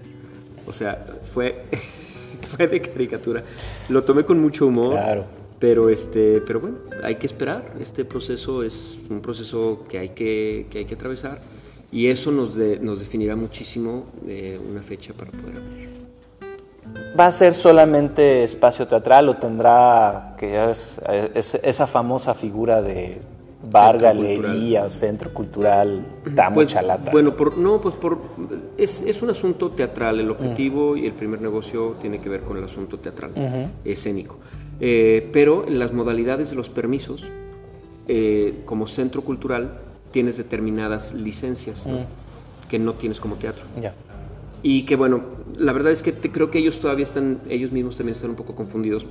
O 0.66 0.72
sea, 0.72 1.06
fue, 1.32 1.62
fue 2.56 2.66
de 2.66 2.80
caricatura. 2.80 3.44
Lo 3.88 4.02
tomé 4.02 4.24
con 4.24 4.40
mucho 4.40 4.66
humor. 4.66 4.94
Claro. 4.94 5.24
Pero, 5.60 5.90
este, 5.90 6.40
pero 6.44 6.58
bueno, 6.58 6.78
hay 7.04 7.14
que 7.14 7.26
esperar. 7.26 7.74
Este 7.78 8.04
proceso 8.04 8.64
es 8.64 8.98
un 9.08 9.20
proceso 9.20 9.84
que 9.88 10.00
hay 10.00 10.08
que, 10.08 10.66
que, 10.68 10.78
hay 10.78 10.84
que 10.84 10.94
atravesar 10.96 11.40
y 11.92 12.08
eso 12.08 12.32
nos, 12.32 12.56
de, 12.56 12.80
nos 12.80 12.98
definirá 12.98 13.36
muchísimo 13.36 14.06
eh, 14.26 14.58
una 14.68 14.82
fecha 14.82 15.14
para 15.14 15.30
poder 15.30 15.58
abrir. 15.58 15.88
¿Va 17.18 17.26
a 17.26 17.30
ser 17.30 17.54
solamente 17.54 18.42
espacio 18.42 18.88
teatral 18.88 19.28
o 19.28 19.36
tendrá 19.36 20.34
que 20.36 20.68
es, 20.68 21.00
es, 21.32 21.54
esa 21.62 21.86
famosa 21.86 22.34
figura 22.34 22.82
de 22.82 23.20
bar, 23.72 23.98
galería, 23.98 24.88
centro 24.90 25.32
cultural, 25.32 26.04
Tamo 26.34 26.54
pues, 26.56 26.68
Chalata? 26.68 27.10
Bueno, 27.10 27.34
por, 27.34 27.56
no, 27.56 27.80
pues 27.80 27.96
por, 27.96 28.18
es, 28.76 29.02
es, 29.02 29.22
un 29.22 29.30
asunto 29.30 29.70
teatral. 29.70 30.20
El 30.20 30.30
objetivo 30.30 30.96
y 30.96 31.06
el 31.06 31.12
primer 31.12 31.40
negocio 31.40 31.96
tiene 32.00 32.20
que 32.20 32.28
ver 32.28 32.42
con 32.42 32.56
el 32.56 32.64
asunto 32.64 32.98
teatral, 32.98 33.32
uh 33.34 33.40
-huh. 33.40 33.68
escénico. 33.84 34.38
Eh, 34.80 35.28
pero 35.32 35.66
en 35.66 35.78
las 35.78 35.92
modalidades 35.92 36.50
de 36.50 36.56
los 36.56 36.68
permisos, 36.68 37.24
eh, 38.08 38.62
como 38.64 38.86
centro 38.86 39.22
cultural, 39.22 39.78
tienes 40.10 40.36
determinadas 40.36 41.14
licencias 41.14 41.86
¿no? 41.86 42.00
que 42.68 42.78
no 42.78 42.94
tienes 42.94 43.20
como 43.20 43.36
teatro. 43.36 43.64
Y 44.62 44.84
que 44.84 44.96
bueno, 44.96 45.22
la 45.56 45.72
verdad 45.72 45.92
es 45.92 46.02
que 46.02 46.12
te, 46.12 46.30
creo 46.30 46.50
que 46.50 46.58
ellos 46.58 46.78
todavía 46.80 47.04
están, 47.04 47.40
ellos 47.48 47.72
mismos 47.72 47.96
también 47.96 48.14
están 48.14 48.30
un 48.30 48.36
poco 48.36 48.54
confundidos, 48.54 49.04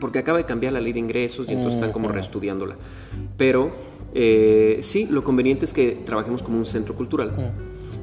porque 0.00 0.18
acaba 0.18 0.38
de 0.38 0.44
cambiar 0.44 0.72
la 0.72 0.80
ley 0.80 0.92
de 0.92 1.00
ingresos 1.00 1.48
y 1.48 1.52
entonces 1.52 1.74
están 1.74 1.92
como 1.92 2.08
reestudiándola. 2.08 2.76
Pero 3.36 3.72
eh, 4.14 4.78
sí, 4.82 5.06
lo 5.06 5.24
conveniente 5.24 5.64
es 5.64 5.72
que 5.72 6.02
trabajemos 6.04 6.42
como 6.42 6.58
un 6.58 6.66
centro 6.66 6.94
cultural, 6.94 7.32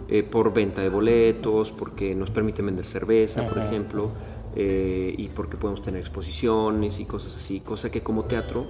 eh, 0.07 0.23
por 0.23 0.53
venta 0.53 0.81
de 0.81 0.89
boletos, 0.89 1.71
porque 1.71 2.13
nos 2.13 2.29
permite 2.29 2.61
vender 2.61 2.85
cerveza, 2.85 3.47
por 3.47 3.57
ejemplo, 3.57 4.11
eh, 4.55 5.13
y 5.17 5.27
porque 5.29 5.57
podemos 5.57 5.81
tener 5.81 5.99
exposiciones 5.99 6.99
y 6.99 7.05
cosas 7.05 7.35
así, 7.35 7.59
cosa 7.61 7.89
que 7.89 8.01
como 8.01 8.25
teatro, 8.25 8.67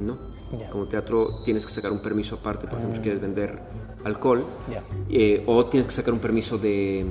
no. 0.00 0.38
Como 0.70 0.86
teatro 0.86 1.40
tienes 1.44 1.66
que 1.66 1.72
sacar 1.72 1.92
un 1.92 2.00
permiso 2.00 2.36
aparte, 2.36 2.66
por 2.66 2.78
ejemplo, 2.78 2.96
si 2.96 3.02
quieres 3.02 3.20
vender 3.20 3.60
alcohol, 4.04 4.44
eh, 5.10 5.42
o 5.46 5.66
tienes 5.66 5.86
que 5.86 5.92
sacar 5.92 6.14
un 6.14 6.20
permiso 6.20 6.56
de 6.56 7.04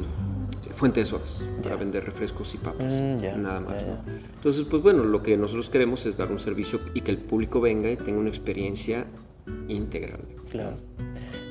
fuente 0.78 1.02
de 1.02 1.06
sodas 1.08 1.42
para 1.62 1.76
Ya. 1.76 1.80
vender 1.80 2.06
refrescos 2.06 2.54
y 2.54 2.58
papas, 2.60 2.94
Mm, 2.94 3.18
ya, 3.20 3.36
nada 3.36 3.60
más. 3.60 3.82
ya, 3.82 3.88
¿no? 3.88 3.98
Entonces, 4.36 4.66
pues 4.70 4.82
bueno, 4.82 5.04
lo 5.04 5.22
que 5.24 5.36
nosotros 5.36 5.70
queremos 5.70 6.06
es 6.06 6.16
dar 6.16 6.32
un 6.32 6.40
servicio 6.40 6.80
y 6.94 7.02
que 7.02 7.12
el 7.12 7.18
público 7.18 7.60
venga 7.60 7.90
y 7.92 7.98
tenga 7.98 8.20
una 8.20 8.30
experiencia 8.30 9.06
integral. 9.68 10.20
Claro. 10.52 10.78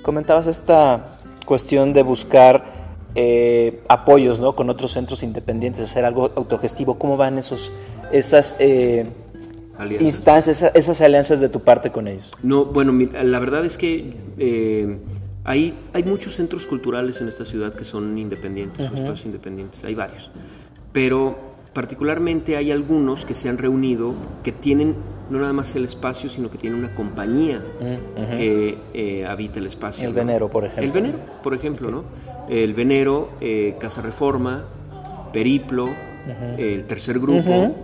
Comentabas 0.02 0.46
esta 0.46 1.18
cuestión 1.44 1.92
de 1.92 2.02
buscar 2.02 2.86
eh, 3.18 3.80
apoyos 3.88 4.40
¿no? 4.40 4.54
con 4.54 4.68
otros 4.70 4.92
centros 4.92 5.22
independientes, 5.22 5.82
hacer 5.82 6.04
algo 6.04 6.30
autogestivo. 6.36 6.98
¿Cómo 6.98 7.16
van 7.16 7.38
esos, 7.38 7.72
esas 8.12 8.54
eh, 8.58 9.06
Alianzas. 9.78 10.06
instancias, 10.06 10.56
esa- 10.62 10.68
esas 10.74 11.00
alianzas 11.00 11.40
de 11.40 11.48
tu 11.48 11.60
parte 11.60 11.90
con 11.90 12.08
ellos? 12.08 12.30
No, 12.42 12.66
bueno, 12.66 12.92
la 13.22 13.38
verdad 13.38 13.64
es 13.64 13.78
que 13.78 14.12
eh, 14.38 14.98
hay, 15.46 15.74
hay 15.92 16.02
muchos 16.02 16.34
centros 16.34 16.66
culturales 16.66 17.20
en 17.20 17.28
esta 17.28 17.44
ciudad 17.44 17.72
que 17.72 17.84
son 17.84 18.18
independientes, 18.18 18.80
o 18.90 18.94
espacios 18.94 19.26
independientes, 19.26 19.82
hay 19.84 19.94
varios. 19.94 20.28
Pero 20.92 21.38
particularmente 21.72 22.56
hay 22.56 22.72
algunos 22.72 23.24
que 23.24 23.34
se 23.34 23.48
han 23.48 23.56
reunido 23.56 24.14
que 24.42 24.50
tienen 24.50 24.96
no 25.30 25.38
nada 25.38 25.52
más 25.52 25.74
el 25.76 25.84
espacio, 25.84 26.28
sino 26.28 26.50
que 26.50 26.58
tienen 26.58 26.80
una 26.80 26.94
compañía 26.94 27.62
que 28.36 28.76
eh, 28.92 29.24
habita 29.24 29.60
el 29.60 29.66
espacio. 29.66 30.08
El 30.08 30.14
¿no? 30.14 30.18
Venero, 30.18 30.50
por 30.50 30.64
ejemplo. 30.64 30.84
El 30.84 30.92
Venero, 30.92 31.18
por 31.42 31.54
ejemplo, 31.54 31.90
¿no? 31.90 32.04
El 32.48 32.74
Venero, 32.74 33.30
eh, 33.40 33.76
Casa 33.78 34.02
Reforma, 34.02 34.64
Periplo, 35.32 35.88
el 36.58 36.84
tercer 36.84 37.18
grupo, 37.18 37.74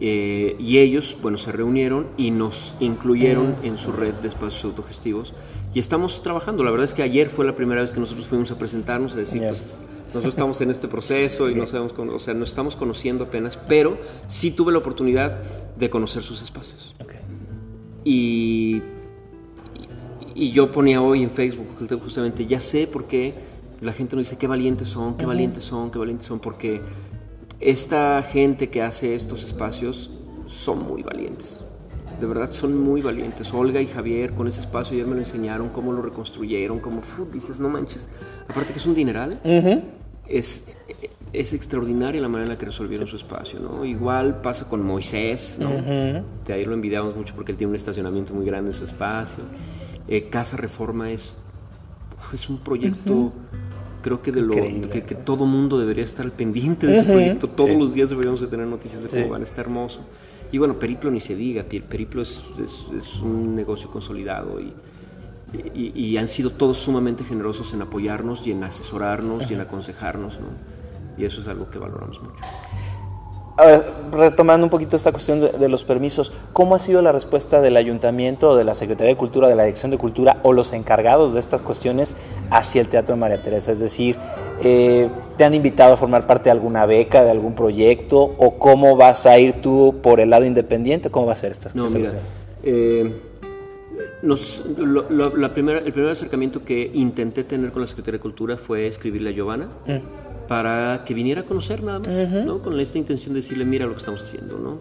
eh, 0.00 0.56
y 0.58 0.78
ellos, 0.78 1.16
bueno, 1.22 1.38
se 1.38 1.52
reunieron 1.52 2.06
y 2.16 2.30
nos 2.30 2.74
incluyeron 2.80 3.56
en 3.62 3.78
su 3.78 3.92
red 3.92 4.14
de 4.14 4.28
espacios 4.28 4.64
autogestivos 4.64 5.34
y 5.74 5.78
estamos 5.80 6.22
trabajando. 6.22 6.62
La 6.64 6.70
verdad 6.70 6.84
es 6.84 6.94
que 6.94 7.02
ayer 7.02 7.28
fue 7.30 7.44
la 7.44 7.54
primera 7.54 7.80
vez 7.80 7.92
que 7.92 8.00
nosotros 8.00 8.26
fuimos 8.26 8.50
a 8.50 8.58
presentarnos, 8.58 9.14
a 9.14 9.16
decir, 9.16 9.40
Ya. 9.42 9.48
pues 9.48 9.62
nosotros 10.08 10.34
estamos 10.34 10.60
en 10.60 10.70
este 10.70 10.88
proceso 10.88 11.48
y 11.50 11.54
no 11.54 11.66
sabemos, 11.66 11.92
o 11.96 12.18
sea, 12.18 12.34
nos 12.34 12.50
estamos 12.50 12.74
conociendo 12.76 13.24
apenas, 13.24 13.56
pero 13.56 13.96
sí 14.26 14.50
tuve 14.50 14.72
la 14.72 14.78
oportunidad 14.78 15.38
de 15.78 15.88
conocer 15.90 16.22
sus 16.22 16.42
espacios. 16.42 16.94
Ok. 17.00 17.12
Y, 18.04 18.82
y- 20.34 20.46
y 20.46 20.50
yo 20.52 20.70
ponía 20.72 21.02
hoy 21.02 21.22
en 21.22 21.30
Facebook 21.30 21.66
justamente, 22.02 22.46
ya 22.46 22.60
sé 22.60 22.86
por 22.86 23.04
qué 23.06 23.34
la 23.80 23.92
gente 23.92 24.16
nos 24.16 24.26
dice 24.26 24.36
qué 24.36 24.46
valientes 24.46 24.88
son, 24.88 25.16
qué 25.16 25.26
valientes 25.26 25.64
son, 25.64 25.90
qué 25.90 25.98
valientes 25.98 26.26
son, 26.26 26.38
porque 26.40 26.80
esta 27.60 28.22
gente 28.22 28.70
que 28.70 28.82
hace 28.82 29.14
estos 29.14 29.44
espacios 29.44 30.10
son 30.46 30.86
muy 30.86 31.02
valientes. 31.02 31.62
De 32.18 32.26
verdad 32.26 32.50
son 32.52 32.76
muy 32.76 33.00
valientes. 33.00 33.52
Olga 33.54 33.80
y 33.80 33.86
Javier 33.86 34.32
con 34.32 34.48
ese 34.48 34.60
espacio 34.60 34.96
ya 34.96 35.06
me 35.06 35.14
lo 35.14 35.20
enseñaron, 35.20 35.70
cómo 35.70 35.92
lo 35.92 36.02
reconstruyeron, 36.02 36.80
cómo 36.80 37.02
dices, 37.32 37.60
no 37.60 37.68
manches. 37.68 38.08
Aparte 38.48 38.72
que 38.72 38.78
es 38.78 38.86
un 38.86 38.94
dineral, 38.94 39.40
es, 40.26 40.62
es 41.32 41.52
extraordinaria 41.52 42.20
la 42.20 42.28
manera 42.28 42.44
en 42.44 42.50
la 42.50 42.58
que 42.58 42.66
resolvieron 42.66 43.06
su 43.06 43.16
espacio, 43.16 43.58
¿no? 43.60 43.84
Igual 43.84 44.40
pasa 44.42 44.68
con 44.68 44.84
Moisés, 44.84 45.56
¿no? 45.58 45.70
De 45.70 46.54
ahí 46.54 46.64
lo 46.64 46.74
envidiamos 46.74 47.16
mucho 47.16 47.34
porque 47.34 47.52
él 47.52 47.58
tiene 47.58 47.70
un 47.70 47.76
estacionamiento 47.76 48.34
muy 48.34 48.44
grande 48.44 48.70
en 48.70 48.76
su 48.76 48.84
espacio. 48.84 49.44
Eh, 50.08 50.28
Casa 50.28 50.56
Reforma 50.56 51.10
es, 51.10 51.36
es 52.34 52.48
un 52.50 52.58
proyecto, 52.58 53.32
creo 54.02 54.22
que 54.22 54.32
de 54.32 54.40
lo 54.42 54.54
que, 54.54 55.02
que 55.04 55.14
todo 55.14 55.46
mundo 55.46 55.78
debería 55.78 56.04
estar 56.04 56.24
al 56.24 56.32
pendiente 56.32 56.86
de 56.86 56.94
ese 56.94 57.04
proyecto. 57.04 57.48
Todos 57.48 57.70
Sí. 57.70 57.76
los 57.78 57.94
días 57.94 58.10
deberíamos 58.10 58.40
de 58.40 58.46
tener 58.46 58.66
noticias 58.66 59.02
de 59.02 59.08
cómo 59.08 59.24
Sí. 59.24 59.30
van, 59.30 59.42
está 59.42 59.60
hermoso. 59.60 60.00
Y 60.52 60.58
bueno, 60.58 60.78
Periplo 60.78 61.10
ni 61.10 61.20
se 61.20 61.36
diga, 61.36 61.64
Periplo 61.64 62.22
es, 62.22 62.42
es- 62.62 62.86
es 62.96 63.14
un 63.22 63.54
negocio 63.54 63.90
consolidado 63.90 64.60
y, 64.60 64.72
y, 65.74 65.92
y 65.94 66.16
han 66.16 66.28
sido 66.28 66.50
todos 66.50 66.78
sumamente 66.78 67.24
generosos 67.24 67.72
en 67.72 67.82
apoyarnos 67.82 68.46
y 68.46 68.52
en 68.52 68.62
asesorarnos 68.64 69.50
y 69.50 69.54
en 69.54 69.60
aconsejarnos, 69.60 70.34
¿no? 70.40 70.46
Y 71.18 71.24
eso 71.24 71.40
es 71.40 71.48
algo 71.48 71.68
que 71.70 71.78
valoramos 71.78 72.20
mucho. 72.22 72.34
Ahora, 73.60 73.84
retomando 74.10 74.64
un 74.64 74.70
poquito 74.70 74.96
esta 74.96 75.12
cuestión 75.12 75.40
de, 75.40 75.50
de 75.50 75.68
los 75.68 75.84
permisos, 75.84 76.32
¿cómo 76.54 76.74
ha 76.74 76.78
sido 76.78 77.02
la 77.02 77.12
respuesta 77.12 77.60
del 77.60 77.76
ayuntamiento, 77.76 78.56
de 78.56 78.64
la 78.64 78.74
Secretaría 78.74 79.12
de 79.12 79.18
Cultura, 79.18 79.48
de 79.48 79.54
la 79.54 79.64
Dirección 79.64 79.90
de 79.90 79.98
Cultura 79.98 80.38
o 80.42 80.54
los 80.54 80.72
encargados 80.72 81.34
de 81.34 81.40
estas 81.40 81.60
cuestiones 81.60 82.16
hacia 82.50 82.80
el 82.80 82.88
Teatro 82.88 83.16
de 83.16 83.20
María 83.20 83.42
Teresa? 83.42 83.70
Es 83.72 83.78
decir, 83.80 84.16
eh, 84.62 85.10
¿te 85.36 85.44
han 85.44 85.52
invitado 85.52 85.92
a 85.92 85.96
formar 85.98 86.26
parte 86.26 86.44
de 86.44 86.52
alguna 86.52 86.86
beca, 86.86 87.22
de 87.22 87.30
algún 87.32 87.54
proyecto? 87.54 88.34
¿O 88.38 88.58
cómo 88.58 88.96
vas 88.96 89.26
a 89.26 89.38
ir 89.38 89.60
tú 89.60 89.96
por 90.02 90.20
el 90.20 90.30
lado 90.30 90.46
independiente? 90.46 91.10
¿Cómo 91.10 91.26
va 91.26 91.32
a 91.34 91.36
ser 91.36 91.50
esta, 91.50 91.70
No, 91.74 91.84
esta 91.84 91.98
mira, 91.98 92.12
eh, 92.62 93.14
nos- 94.22 94.62
lo- 94.78 95.04
lo- 95.10 95.36
la 95.36 95.52
primera, 95.52 95.80
el 95.80 95.92
primer 95.92 96.12
acercamiento 96.12 96.64
que 96.64 96.90
intenté 96.94 97.44
tener 97.44 97.72
con 97.72 97.82
la 97.82 97.88
Secretaría 97.88 98.16
de 98.18 98.22
Cultura 98.22 98.56
fue 98.56 98.86
escribirle 98.86 99.30
a 99.30 99.32
Giovanna 99.34 99.68
para 100.50 101.04
que 101.04 101.14
viniera 101.14 101.42
a 101.42 101.44
conocer 101.44 101.80
nada 101.80 102.00
más, 102.00 102.12
¿no? 102.44 102.60
Con 102.60 102.80
esta 102.80 102.98
intención 102.98 103.34
de 103.34 103.40
decirle, 103.40 103.64
mira 103.64 103.86
lo 103.86 103.92
que 103.92 103.98
estamos 103.98 104.20
haciendo, 104.20 104.58
¿no? 104.58 104.80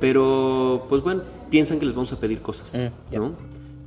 Pero, 0.00 0.86
pues 0.88 1.04
bueno, 1.04 1.22
piensan 1.50 1.78
que 1.78 1.86
les 1.86 1.94
vamos 1.94 2.12
a 2.12 2.18
pedir 2.18 2.40
cosas, 2.40 2.74
¿no? 3.12 3.30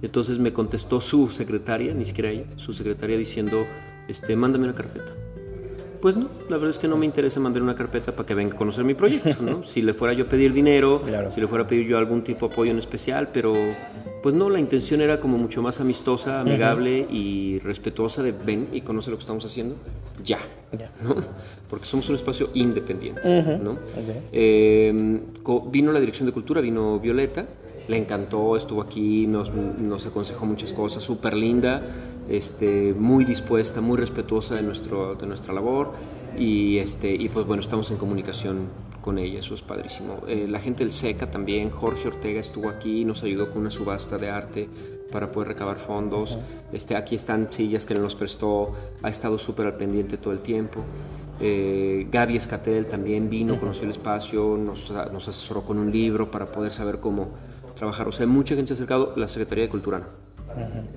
Entonces 0.02 0.40
me 0.40 0.54
contestó 0.54 1.02
su 1.02 1.28
secretaria, 1.28 1.94
ni 1.94 2.06
siquiera 2.06 2.30
ella, 2.30 2.46
su 2.56 2.72
secretaria 2.72 3.18
diciendo, 3.18 3.66
este, 4.08 4.38
mándame 4.38 4.64
una 4.68 4.76
carpeta. 4.76 5.12
Pues 6.08 6.16
no, 6.16 6.30
la 6.48 6.56
verdad 6.56 6.70
es 6.70 6.80
que 6.80 6.88
no 6.88 6.96
me 6.96 7.06
interesa 7.06 7.42
mandar 7.42 7.62
una 7.62 7.76
carpeta 7.76 8.14
para 8.14 8.26
que 8.26 8.34
venga 8.34 8.54
a 8.56 8.58
conocer 8.58 8.86
mi 8.86 8.94
proyecto, 8.94 9.42
¿no? 9.44 9.62
Si 9.66 9.82
le 9.82 9.94
fuera 9.94 10.14
yo 10.14 10.24
a 10.24 10.30
pedir 10.30 10.54
dinero, 10.54 11.02
Claro. 11.06 11.32
si 11.34 11.42
le 11.42 11.50
fuera 11.50 11.66
a 11.66 11.68
pedir 11.68 11.86
yo 11.86 11.98
algún 11.98 12.24
tipo 12.24 12.48
de 12.48 12.54
apoyo 12.54 12.72
en 12.72 12.78
especial, 12.80 13.28
pero 13.34 13.52
pues 14.24 14.34
no, 14.34 14.50
la 14.50 14.58
intención 14.58 15.02
era 15.02 15.20
como 15.20 15.38
mucho 15.38 15.62
más 15.62 15.82
amistosa, 15.82 16.40
amigable 16.40 17.06
y 17.12 17.60
respetuosa 17.60 18.24
de 18.24 18.32
ven 18.32 18.70
y 18.72 18.80
conoce 18.80 19.12
lo 19.12 19.18
que 19.18 19.22
estamos 19.24 19.44
haciendo, 19.44 19.76
ya. 20.24 20.40
Porque 21.70 21.86
somos 21.86 22.08
un 22.08 22.16
espacio 22.16 22.48
independiente. 22.54 23.20
Eh, 24.32 25.20
co- 25.44 25.62
vino 25.70 25.92
la 25.92 26.00
Dirección 26.00 26.26
de 26.26 26.32
Cultura, 26.32 26.62
vino 26.62 27.00
Violeta, 27.02 27.46
le 27.90 27.98
encantó, 27.98 28.56
estuvo 28.56 28.82
aquí, 28.82 29.28
nos, 29.28 29.52
nos 29.54 30.06
aconsejó 30.06 30.46
muchas 30.46 30.72
cosas, 30.72 31.04
súper 31.04 31.34
linda, 31.36 31.82
este, 32.28 32.94
muy 32.94 33.26
dispuesta, 33.26 33.82
muy 33.82 33.98
respetuosa 33.98 34.56
de, 34.56 34.64
nuestro, 34.64 35.16
de 35.16 35.28
nuestra 35.28 35.54
labor 35.54 35.94
y, 36.38 36.78
este, 36.78 37.14
y 37.14 37.30
pues 37.30 37.46
bueno, 37.46 37.62
estamos 37.62 37.90
en 37.92 37.98
comunicación 37.98 38.70
con 39.02 39.18
ella, 39.18 39.40
eso 39.40 39.56
es 39.56 39.62
padrísimo. 39.62 40.22
Eh, 40.28 40.48
la 40.50 40.60
gente 40.60 40.84
del 40.84 40.92
SECA 40.92 41.32
también, 41.32 41.70
Jorge 41.70 42.10
Ortega 42.10 42.40
estuvo 42.40 42.70
aquí, 42.70 43.06
nos 43.06 43.24
ayudó 43.24 43.50
con 43.50 43.62
una 43.62 43.72
subasta 43.72 44.18
de 44.18 44.30
arte 44.30 44.70
para 45.12 45.32
poder 45.32 45.50
recabar 45.50 45.78
fondos. 45.78 46.38
este, 46.74 46.96
aquí 46.96 47.16
están 47.16 47.48
sillas 47.52 47.86
que 47.86 47.94
nos 47.96 48.16
prestó, 48.16 48.74
ha 49.02 49.10
estado 49.10 49.40
súper 49.40 49.68
al 49.68 49.78
pendiente 49.78 50.18
todo 50.18 50.34
el 50.34 50.40
tiempo. 50.42 50.82
Eh, 51.40 52.08
Gaby 52.12 52.36
Escatel 52.36 52.88
también 52.88 53.30
vino, 53.30 53.60
conoció 53.60 53.84
el 53.86 53.92
espacio, 53.92 54.58
nos, 54.58 54.92
nos, 54.92 55.28
asesoró 55.28 55.62
con 55.62 55.78
un 55.78 55.92
libro 55.92 56.30
para 56.32 56.48
poder 56.48 56.72
saber 56.72 57.00
cómo 57.00 57.30
trabajar. 57.76 58.08
O 58.08 58.12
sea, 58.12 58.28
mucha 58.28 58.56
gente 58.56 58.68
se 58.68 58.74
ha 58.74 58.76
acercado, 58.76 59.14
la 59.16 59.28
Secretaría 59.28 59.66
de 59.66 59.70
Cultura. 59.70 60.08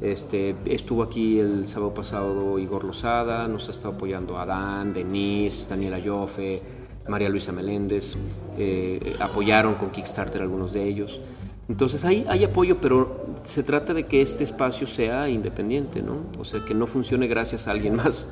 Este, 0.01 0.55
estuvo 0.67 1.03
aquí 1.03 1.39
el 1.39 1.67
sábado 1.67 1.93
pasado 1.93 2.59
Igor 2.59 2.85
Lozada, 2.85 3.47
nos 3.47 3.69
ha 3.69 3.73
estado 3.73 3.95
apoyando 3.95 4.39
Adán, 4.39 4.95
Denise, 4.95 5.69
Daniela 5.69 6.01
Joffe, 6.03 6.63
María 7.09 7.29
Luisa 7.29 7.53
Meléndez, 7.53 8.17
eh, 8.57 9.17
apoyaron 9.21 9.75
con 9.75 9.91
Kickstarter 9.91 10.41
algunos 10.41 10.73
de 10.73 10.85
ellos. 10.85 11.21
Entonces 11.69 12.05
hay, 12.05 12.25
hay 12.29 12.45
apoyo, 12.45 12.79
pero 12.81 13.27
se 13.45 13.63
trata 13.63 13.95
de 13.95 14.07
que 14.07 14.23
este 14.23 14.45
espacio 14.45 14.87
sea 14.87 15.29
independiente, 15.29 16.03
¿no? 16.03 16.23
O 16.39 16.45
sea, 16.45 16.65
que 16.65 16.75
no 16.75 16.87
funcione 16.87 17.27
gracias 17.27 17.69
a 17.69 17.73
alguien 17.73 17.97
más. 17.97 18.27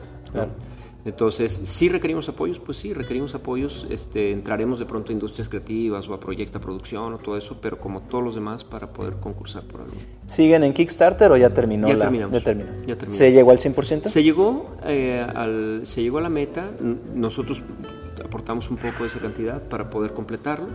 Entonces, 1.09 1.61
si 1.65 1.89
requerimos 1.89 2.29
apoyos, 2.29 2.59
pues 2.59 2.77
sí, 2.77 2.93
requerimos 2.93 3.35
apoyos, 3.35 3.87
este, 3.89 4.31
entraremos 4.31 4.79
de 4.79 4.85
pronto 4.85 5.11
a 5.11 5.15
industrias 5.15 5.49
creativas 5.49 6.07
o 6.07 6.13
a 6.13 6.21
proyecta 6.21 6.61
producción 6.61 7.15
o 7.15 7.19
todo 7.19 7.39
eso, 7.39 7.57
pero 7.63 7.79
como 7.79 8.03
todos 8.03 8.23
los 8.23 8.35
demás 8.35 8.63
para 8.63 8.93
poder 8.93 9.15
concursar 9.15 9.65
por 9.65 9.81
algo. 9.81 9.95
¿Siguen 10.27 10.65
en 10.65 10.75
Kickstarter 10.75 11.33
o 11.33 11.37
ya 11.39 11.49
terminó? 11.49 11.89
Ya 11.89 11.95
la, 11.95 12.01
terminamos. 12.01 12.35
Ya, 12.35 12.43
terminó. 12.43 13.15
¿Se 13.19 13.33
llegó 13.33 13.51
al 13.53 13.59
100%? 13.59 14.09
Se 14.09 14.23
llegó, 14.23 14.77
eh, 14.85 15.27
al, 15.35 15.87
se 15.87 16.03
llegó 16.03 16.19
a 16.19 16.21
la 16.21 16.29
meta, 16.29 16.71
nosotros 17.15 17.63
aportamos 18.23 18.71
un 18.71 18.77
poco 18.77 19.05
de 19.05 19.07
esa 19.07 19.19
cantidad 19.19 19.63
para 19.63 19.89
poder 19.89 20.13
completarlo. 20.13 20.69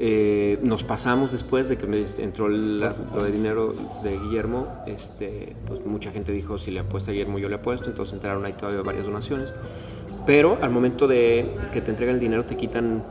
Eh, 0.00 0.58
nos 0.62 0.84
pasamos 0.84 1.32
después 1.32 1.68
de 1.68 1.76
que 1.76 1.86
me 1.86 2.06
entró 2.18 2.46
el, 2.46 2.80
lo 2.80 3.24
de 3.24 3.32
dinero 3.32 3.74
de 4.04 4.16
Guillermo, 4.16 4.68
este, 4.86 5.56
pues 5.66 5.84
mucha 5.84 6.12
gente 6.12 6.30
dijo 6.30 6.56
si 6.56 6.70
le 6.70 6.80
apuesta 6.80 7.10
a 7.10 7.12
Guillermo 7.12 7.38
yo 7.40 7.48
le 7.48 7.56
apuesto, 7.56 7.90
entonces 7.90 8.14
entraron 8.14 8.44
ahí 8.44 8.52
todavía 8.52 8.82
varias 8.82 9.06
donaciones, 9.06 9.52
pero 10.24 10.58
al 10.62 10.70
momento 10.70 11.08
de 11.08 11.50
que 11.72 11.80
te 11.80 11.90
entregan 11.90 12.14
el 12.14 12.20
dinero 12.20 12.44
te 12.44 12.56
quitan 12.56 13.02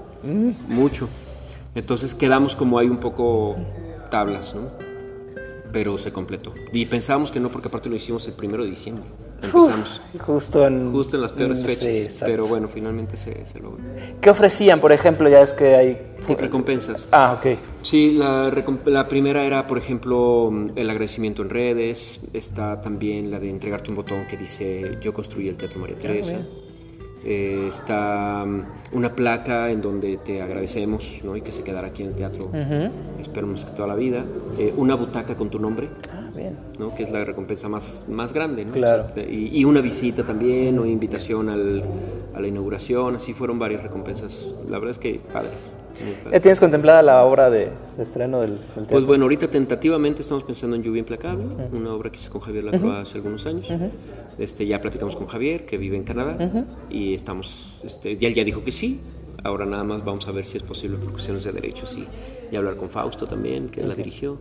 mucho, 0.70 1.10
entonces 1.76 2.16
quedamos 2.16 2.56
como 2.56 2.80
ahí 2.80 2.88
un 2.88 3.00
poco 3.00 3.58
tablas, 4.10 4.56
¿no? 4.56 4.88
pero 5.72 5.98
se 5.98 6.12
completó. 6.12 6.54
Y 6.72 6.86
pensábamos 6.86 7.32
que 7.32 7.40
no, 7.40 7.50
porque 7.50 7.68
aparte 7.68 7.90
lo 7.90 7.96
hicimos 7.96 8.28
el 8.28 8.34
primero 8.34 8.64
de 8.64 8.70
diciembre. 8.70 9.06
Empezamos. 9.42 10.02
justo, 10.20 10.66
en, 10.66 10.92
justo 10.92 11.16
en 11.16 11.22
las 11.22 11.32
peores 11.32 11.64
fechas. 11.64 12.24
pero 12.26 12.48
bueno, 12.48 12.68
finalmente 12.68 13.16
se, 13.18 13.46
se, 13.46 13.60
logró. 13.60 13.78
¿Qué 14.20 14.30
ofrecían, 14.30 14.80
por 14.80 14.92
ejemplo? 14.92 15.30
Ya 15.30 15.42
es 15.42 15.54
que 15.54 15.76
hay. 15.76 15.98
Recompensas. 16.28 17.08
Ah, 17.12 17.38
ok. 17.38 17.58
Sí, 17.84 18.14
la, 18.14 18.52
la, 18.86 19.08
primera 19.08 19.44
era, 19.46 19.66
por 19.68 19.78
ejemplo, 19.78 20.52
el 20.76 20.90
agradecimiento 20.90 21.44
en 21.44 21.50
redes. 21.50 22.20
Está 22.34 22.82
también 22.82 23.32
la 23.32 23.40
de 23.40 23.50
entregarte 23.50 23.90
un 23.90 23.98
botón 23.98 24.26
que 24.30 24.38
dice 24.38 24.98
Yo 25.02 25.14
construí 25.14 25.48
el 25.48 25.56
Teatro 25.56 25.80
María 25.80 25.96
ah, 26.00 26.02
Teresa. 26.02 26.38
Eh, 27.30 27.68
está 27.70 28.44
um, 28.46 28.64
una 28.94 29.14
placa 29.14 29.70
en 29.70 29.82
donde 29.82 30.18
te 30.18 30.42
agradecemos 30.42 31.20
¿no? 31.24 31.36
y 31.36 31.42
que 31.42 31.52
se 31.52 31.62
quedará 31.62 31.88
aquí 31.88 32.04
en 32.04 32.10
el 32.10 32.16
teatro, 32.16 32.50
esperamos 33.20 33.66
que 33.66 33.72
toda 33.72 33.88
la 33.88 33.96
vida. 33.96 34.24
Eh, 34.58 34.74
una 34.78 34.96
butaca 34.96 35.36
con 35.36 35.50
tu 35.50 35.60
nombre, 35.60 35.90
¿no? 36.78 36.96
que 36.96 37.04
es 37.04 37.12
la 37.12 37.24
recompensa 37.24 37.68
más, 37.68 38.06
más 38.08 38.34
grande. 38.34 38.66
¿no? 38.66 38.74
Claro. 38.74 39.08
y, 39.16 39.60
y, 39.60 39.66
una 39.66 39.82
visita 39.82 40.24
también, 40.24 40.78
o 40.80 40.86
invitación 40.86 41.50
al, 41.50 41.84
a 42.34 42.40
la 42.40 42.48
inauguración, 42.48 43.16
así 43.16 43.34
fueron 43.34 43.60
varias 43.60 43.84
recompensas. 43.84 44.46
La 44.70 44.78
verdad 44.78 44.92
es 44.92 44.98
que 45.00 45.20
padres. 45.32 45.58
¿Ya 46.32 46.40
tienes 46.40 46.60
contemplada 46.60 47.02
la 47.02 47.24
obra 47.24 47.50
de, 47.50 47.70
estreno 47.98 48.42
del, 48.42 48.58
teatro? 48.58 48.86
Pues 48.90 49.06
bueno, 49.06 49.24
ahorita 49.26 49.48
tentativamente 49.48 50.22
estamos 50.22 50.44
pensando 50.44 50.76
en 50.76 50.84
Lluvia 50.84 51.00
Implacable, 51.00 51.46
una 51.72 51.94
obra 51.94 52.12
que 52.12 52.18
hice 52.18 52.30
con 52.30 52.42
Javier 52.42 52.66
Lacroix 52.66 52.96
hace 52.96 53.18
algunos 53.18 53.46
años. 53.46 53.68
este, 54.38 54.66
ya 54.66 54.80
platicamos 54.80 55.16
con 55.16 55.28
Javier, 55.28 55.66
que 55.66 55.78
vive 55.78 55.98
en 55.98 56.04
Canadá, 56.04 56.68
y 56.90 57.14
estamos, 57.14 57.82
este, 57.84 58.18
ya 58.18 58.28
él 58.28 58.36
ya 58.36 58.44
dijo 58.44 58.64
que 58.64 58.72
sí. 58.72 59.02
Ahora 59.44 59.66
nada 59.66 59.84
más 59.84 60.04
vamos 60.04 60.28
a 60.28 60.32
ver 60.32 60.46
si 60.46 60.58
es 60.58 60.64
posible 60.64 60.98
por 60.98 61.12
cuestiones 61.12 61.44
de 61.44 61.52
derechos 61.52 61.96
y, 61.98 62.06
y 62.52 62.56
hablar 62.56 62.76
con 62.76 62.90
Fausto 62.90 63.26
también, 63.26 63.70
que 63.70 63.84
la 63.84 63.94
dirigió. 63.94 64.38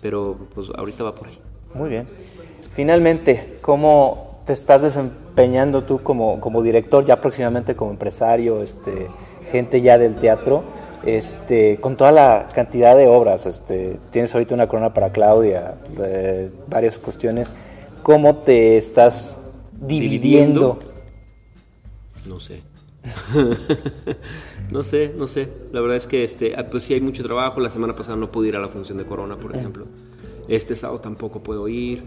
Pero 0.00 0.36
pues 0.54 0.68
ahorita 0.76 1.04
va 1.04 1.14
por 1.14 1.28
ahí. 1.28 1.38
Muy 1.74 1.88
bien. 1.88 2.06
Finalmente, 2.74 3.58
¿cómo 3.60 4.34
te 4.44 4.52
estás 4.52 4.82
desempeñando 4.82 5.84
tú 5.84 6.02
como, 6.02 6.40
como 6.40 6.62
director, 6.62 7.04
ya 7.04 7.20
próximamente 7.20 7.74
como 7.74 7.90
empresario, 7.90 8.62
este, 8.62 9.08
gente 9.50 9.80
ya 9.80 9.98
del 9.98 10.16
teatro, 10.16 10.64
este, 11.04 11.78
con 11.80 11.96
toda 11.96 12.12
la 12.12 12.48
cantidad 12.54 12.96
de 12.96 13.06
obras. 13.06 13.46
Este, 13.46 13.98
tienes 14.10 14.34
ahorita 14.34 14.54
una 14.54 14.66
corona 14.66 14.92
para 14.92 15.10
Claudia, 15.10 15.76
varias 16.68 16.98
cuestiones. 16.98 17.54
¿Cómo 18.02 18.36
te 18.36 18.76
estás 18.76 19.38
dividiendo? 19.80 20.78
No 22.26 22.40
sé. 22.40 22.62
no 24.70 24.82
sé, 24.82 25.12
no 25.16 25.26
sé. 25.26 25.48
La 25.72 25.80
verdad 25.80 25.96
es 25.96 26.06
que 26.06 26.24
este, 26.24 26.54
ah, 26.56 26.66
pues 26.70 26.84
sí 26.84 26.94
hay 26.94 27.00
mucho 27.00 27.22
trabajo. 27.22 27.60
La 27.60 27.70
semana 27.70 27.94
pasada 27.94 28.16
no 28.16 28.30
pude 28.30 28.48
ir 28.48 28.56
a 28.56 28.60
la 28.60 28.68
función 28.68 28.98
de 28.98 29.04
Corona, 29.04 29.36
por 29.36 29.54
ejemplo. 29.54 29.86
Este 30.48 30.74
sábado 30.74 31.00
tampoco 31.00 31.42
puedo 31.42 31.68
ir. 31.68 32.02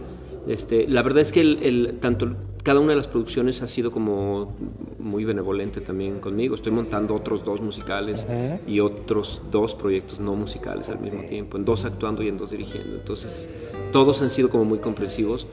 Este, 0.48 0.88
la 0.88 1.02
verdad 1.02 1.22
es 1.22 1.32
que 1.32 1.42
el, 1.42 1.98
tanto 2.00 2.36
cada 2.64 2.80
una 2.80 2.92
de 2.92 2.98
las 2.98 3.08
producciones 3.08 3.62
ha 3.62 3.68
sido 3.68 3.92
como 3.92 4.56
muy 5.00 5.24
benevolente 5.26 5.82
también 5.82 6.20
conmigo. 6.20 6.56
Estoy 6.56 6.72
montando 6.72 7.16
otros 7.16 7.44
dos 7.44 7.62
musicales 7.62 8.26
y 8.68 8.80
otros 8.80 9.42
dos 9.52 9.74
proyectos 9.74 10.20
no 10.20 10.36
musicales 10.36 10.90
al 10.90 11.00
mismo 11.00 11.24
tiempo, 11.24 11.58
en 11.58 11.66
dos 11.66 11.86
actuando 11.86 12.24
y 12.24 12.28
en 12.28 12.38
dos 12.38 12.52
dirigiendo. 12.52 12.96
Entonces, 12.96 13.48
todos 13.92 14.22
han 14.22 14.30
sido 14.30 14.50
como 14.50 14.66
muy 14.66 14.80
comprensivos. 14.80 15.48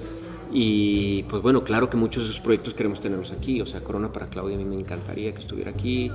Y 0.53 1.25
pues 1.25 1.43
bueno, 1.43 1.65
claro 1.65 1.91
que 1.91 1.97
muchos 1.97 2.25
de 2.25 2.31
esos 2.31 2.41
proyectos 2.41 2.75
queremos 2.75 3.01
tenerlos 3.01 3.33
aquí. 3.33 3.61
O 3.61 3.67
sea, 3.67 3.83
Corona 3.83 4.13
para 4.13 4.29
Claudia 4.29 4.57
a 4.57 4.59
mí 4.59 4.65
me 4.65 4.79
encantaría 4.79 5.33
que 5.35 5.41
estuviera 5.41 5.71
aquí. 5.71 6.11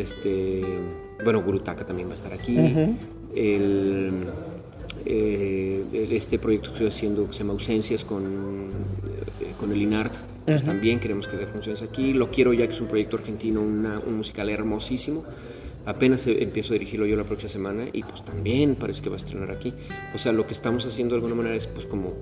Este, 0.00 0.62
bueno, 1.22 1.42
Gurutaka 1.42 1.84
también 1.84 2.08
va 2.08 2.12
a 2.12 2.14
estar 2.14 2.32
aquí. 2.32 2.56
El 3.34 4.26
eh, 5.04 6.08
este 6.10 6.38
proyecto 6.38 6.70
que 6.70 6.74
estoy 6.74 6.88
haciendo 6.88 7.26
que 7.26 7.32
se 7.32 7.38
llama 7.40 7.52
Ausencias 7.54 8.04
con, 8.04 8.24
eh, 9.40 9.52
con 9.58 9.72
el 9.72 9.80
INART, 9.80 10.12
pues 10.44 10.64
también 10.64 11.00
queremos 11.00 11.26
que 11.26 11.36
dé 11.36 11.46
funciones 11.46 11.82
aquí. 11.82 12.12
Lo 12.12 12.30
quiero 12.30 12.52
ya 12.52 12.66
que 12.66 12.74
es 12.74 12.80
un 12.80 12.88
proyecto 12.88 13.16
argentino, 13.16 13.60
un 13.60 14.16
musical 14.16 14.48
hermosísimo. 14.50 15.24
Apenas 15.86 16.26
empiezo 16.26 16.72
a 16.72 16.74
dirigirlo 16.74 17.06
yo 17.06 17.16
la 17.16 17.24
próxima 17.24 17.50
semana 17.50 17.86
y 17.92 18.02
pues 18.02 18.24
también 18.24 18.74
parece 18.74 19.02
que 19.02 19.08
va 19.08 19.16
a 19.16 19.18
estrenar 19.18 19.50
aquí. 19.50 19.72
O 20.14 20.18
sea, 20.18 20.32
lo 20.32 20.46
que 20.46 20.52
estamos 20.52 20.84
haciendo 20.84 21.14
de 21.14 21.18
alguna 21.18 21.34
manera 21.34 21.56
es 21.56 21.66
pues 21.66 21.86
como 21.86 22.14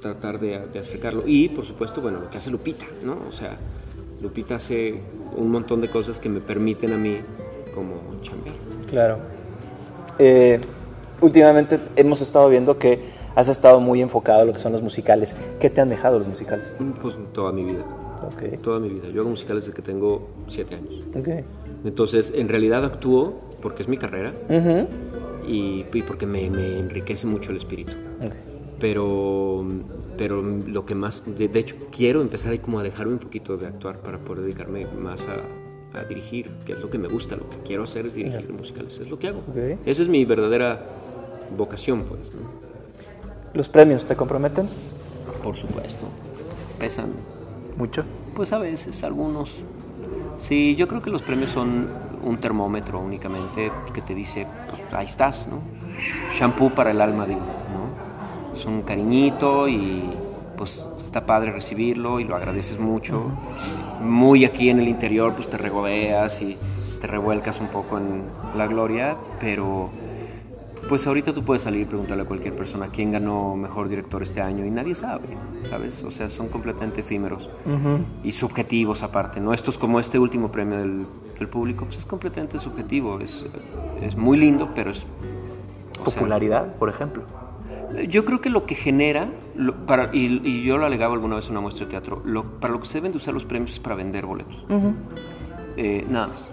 tratar 0.00 0.38
de, 0.38 0.60
de 0.72 0.78
acercarlo. 0.78 1.24
Y 1.26 1.48
por 1.48 1.66
supuesto, 1.66 2.00
bueno, 2.00 2.20
lo 2.20 2.30
que 2.30 2.38
hace 2.38 2.50
Lupita, 2.50 2.86
¿no? 3.04 3.18
O 3.28 3.32
sea, 3.32 3.58
Lupita 4.20 4.56
hace 4.56 5.00
un 5.36 5.50
montón 5.50 5.80
de 5.80 5.88
cosas 5.88 6.20
que 6.20 6.28
me 6.28 6.40
permiten 6.40 6.92
a 6.92 6.96
mí 6.96 7.18
como 7.74 7.94
chambear. 8.22 8.56
Claro. 8.88 9.18
Eh, 10.18 10.60
últimamente 11.20 11.80
hemos 11.96 12.20
estado 12.20 12.48
viendo 12.48 12.78
que 12.78 13.00
has 13.34 13.48
estado 13.48 13.80
muy 13.80 14.02
enfocado 14.02 14.42
en 14.42 14.48
lo 14.48 14.52
que 14.52 14.58
son 14.58 14.72
los 14.72 14.82
musicales. 14.82 15.34
¿Qué 15.58 15.70
te 15.70 15.80
han 15.80 15.88
dejado 15.88 16.18
los 16.18 16.28
musicales? 16.28 16.74
Mm, 16.78 16.90
pues 16.92 17.14
toda 17.32 17.52
mi 17.52 17.64
vida. 17.64 17.84
Okay. 18.34 18.58
Toda 18.58 18.78
mi 18.78 18.90
vida. 18.90 19.08
Yo 19.08 19.22
hago 19.22 19.30
musicales 19.30 19.64
desde 19.64 19.74
que 19.74 19.82
tengo 19.82 20.28
siete 20.46 20.74
años. 20.74 21.06
Okay. 21.16 21.44
Entonces, 21.84 22.32
en 22.34 22.48
realidad 22.48 22.84
actúo 22.84 23.40
porque 23.62 23.82
es 23.82 23.88
mi 23.88 23.96
carrera 23.96 24.34
y, 25.46 25.84
porque 26.02 26.26
me, 26.26 26.44
enriquece 26.44 27.26
mucho 27.26 27.50
el 27.50 27.56
espíritu. 27.56 27.92
Pero, 28.78 29.66
pero 30.20 30.42
lo 30.42 30.84
que 30.84 30.94
más, 30.94 31.22
de, 31.24 31.48
hecho, 31.58 31.76
quiero 31.90 32.20
empezar 32.20 32.52
ahí 32.52 32.58
como 32.58 32.78
a 32.78 32.82
dejarme 32.82 33.14
un 33.14 33.20
poquito 33.20 33.56
de 33.56 33.66
actuar 33.66 34.00
para 34.00 34.18
poder 34.18 34.42
dedicarme 34.42 34.84
más 34.84 35.26
a, 35.26 35.98
a 35.98 36.04
dirigir, 36.04 36.50
que 36.66 36.74
es 36.74 36.78
lo 36.78 36.90
que 36.90 36.98
me 36.98 37.08
gusta, 37.08 37.36
lo 37.36 37.48
que 37.48 37.56
quiero 37.64 37.84
hacer 37.84 38.04
es 38.04 38.12
dirigir 38.12 38.52
musicales, 38.52 38.98
es 38.98 39.08
lo 39.08 39.18
que 39.18 39.28
hago. 39.28 39.42
Esa 39.86 40.02
es 40.02 40.08
mi 40.08 40.26
verdadera 40.26 40.84
vocación, 41.56 42.02
pues. 42.02 42.20
¿Los 43.54 43.70
premios 43.70 44.04
te 44.04 44.14
comprometen? 44.14 44.68
Por 45.42 45.56
supuesto. 45.56 46.04
Pesan. 46.78 47.14
¿Mucho? 47.78 48.04
Pues 48.36 48.52
a 48.52 48.58
veces, 48.58 49.02
algunos. 49.02 49.50
Sí, 50.38 50.76
yo 50.76 50.86
creo 50.86 51.00
que 51.00 51.08
los 51.08 51.22
premios 51.22 51.48
son 51.52 51.88
un 52.22 52.36
termómetro 52.40 53.00
únicamente 53.00 53.72
que 53.94 54.02
te 54.02 54.14
dice, 54.14 54.46
pues 54.68 54.82
ahí 54.92 55.06
estás, 55.06 55.46
¿no? 55.48 55.62
Shampoo 56.38 56.74
para 56.74 56.90
el 56.90 57.00
alma, 57.00 57.24
digo, 57.24 57.40
Es 58.56 58.64
un 58.64 58.82
cariñito 58.82 59.68
y 59.68 60.02
pues 60.56 60.84
está 60.98 61.24
padre 61.26 61.52
recibirlo 61.52 62.20
y 62.20 62.24
lo 62.24 62.36
agradeces 62.36 62.78
mucho. 62.78 63.30
Muy 64.02 64.44
aquí 64.44 64.70
en 64.70 64.80
el 64.80 64.88
interior, 64.88 65.32
pues 65.34 65.48
te 65.48 65.56
regodeas 65.56 66.42
y 66.42 66.56
te 67.00 67.06
revuelcas 67.06 67.60
un 67.60 67.68
poco 67.68 67.98
en 67.98 68.24
la 68.56 68.66
gloria, 68.66 69.16
pero 69.38 69.90
pues 70.88 71.06
ahorita 71.06 71.32
tú 71.32 71.42
puedes 71.42 71.62
salir 71.62 71.82
y 71.82 71.84
preguntarle 71.84 72.24
a 72.24 72.26
cualquier 72.26 72.54
persona 72.54 72.88
quién 72.88 73.10
ganó 73.12 73.56
mejor 73.56 73.88
director 73.88 74.22
este 74.22 74.40
año 74.40 74.64
y 74.64 74.70
nadie 74.70 74.94
sabe, 74.94 75.28
¿sabes? 75.68 76.02
O 76.02 76.10
sea, 76.10 76.28
son 76.28 76.48
completamente 76.48 77.00
efímeros 77.00 77.48
y 78.24 78.32
subjetivos 78.32 79.02
aparte, 79.02 79.40
¿no? 79.40 79.54
Estos 79.54 79.78
como 79.78 80.00
este 80.00 80.18
último 80.18 80.50
premio 80.50 80.78
del 80.78 81.06
el 81.40 81.48
público, 81.48 81.84
pues 81.86 81.98
es 81.98 82.04
completamente 82.04 82.58
subjetivo. 82.58 83.20
Es, 83.20 83.44
es 84.02 84.16
muy 84.16 84.38
lindo, 84.38 84.70
pero 84.74 84.90
es... 84.90 85.04
Popularidad, 86.04 86.74
por 86.76 86.88
ejemplo. 86.88 87.24
Yo 88.08 88.24
creo 88.24 88.40
que 88.40 88.50
lo 88.50 88.66
que 88.66 88.74
genera, 88.74 89.28
para, 89.86 90.10
y, 90.12 90.62
yo 90.62 90.78
lo 90.78 90.86
alegaba 90.86 91.14
alguna 91.14 91.36
vez 91.36 91.46
en 91.46 91.52
una 91.52 91.60
muestra 91.60 91.86
de 91.86 91.90
teatro, 91.90 92.22
lo, 92.24 92.44
para 92.60 92.72
lo 92.72 92.80
que 92.80 92.86
se 92.86 92.94
deben 92.94 93.12
de 93.12 93.18
usar 93.18 93.34
los 93.34 93.44
premios 93.44 93.72
es 93.72 93.80
para 93.80 93.96
vender 93.96 94.26
boletos. 94.26 94.64
Eh, 95.76 96.04
nada 96.08 96.28
más. 96.28 96.48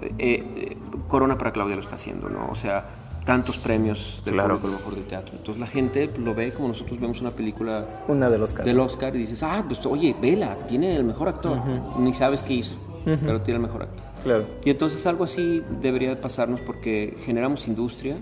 Eh, 0.00 0.10
eh, 0.18 0.76
Corona 1.08 1.36
para 1.36 1.52
Claudia 1.52 1.74
lo 1.74 1.82
está 1.82 1.96
haciendo, 1.96 2.28
¿no? 2.28 2.48
O 2.50 2.54
sea, 2.54 2.86
tantos 3.24 3.58
premios 3.58 4.22
del 4.24 4.34
claro. 4.34 4.58
público 4.58 4.78
mejor 4.78 4.94
de 4.94 5.02
teatro. 5.02 5.32
Entonces 5.36 5.60
la 5.60 5.66
gente 5.66 6.10
lo 6.18 6.34
ve 6.34 6.52
como 6.52 6.68
nosotros 6.68 6.98
vemos 7.00 7.20
una 7.20 7.30
película 7.30 7.84
una 8.06 8.30
del 8.30 8.42
Oscar. 8.42 8.64
Del 8.64 8.80
Oscar 8.80 9.14
y 9.16 9.18
dices, 9.18 9.42
ah, 9.42 9.64
pues 9.66 9.84
oye, 9.86 10.14
vela, 10.20 10.56
tiene 10.66 10.96
el 10.96 11.04
mejor 11.04 11.28
actor. 11.28 11.58
Ni 11.98 12.14
sabes 12.14 12.42
qué 12.42 12.54
hizo, 12.54 12.76
pero 13.04 13.42
tiene 13.42 13.56
el 13.56 13.62
mejor 13.62 13.82
actor. 13.82 14.04
Claro. 14.24 14.44
Y 14.64 14.70
entonces 14.70 15.06
algo 15.06 15.24
así 15.24 15.62
debería 15.80 16.20
pasarnos 16.20 16.60
porque 16.60 17.16
generamos 17.24 17.68
industria, 17.68 18.16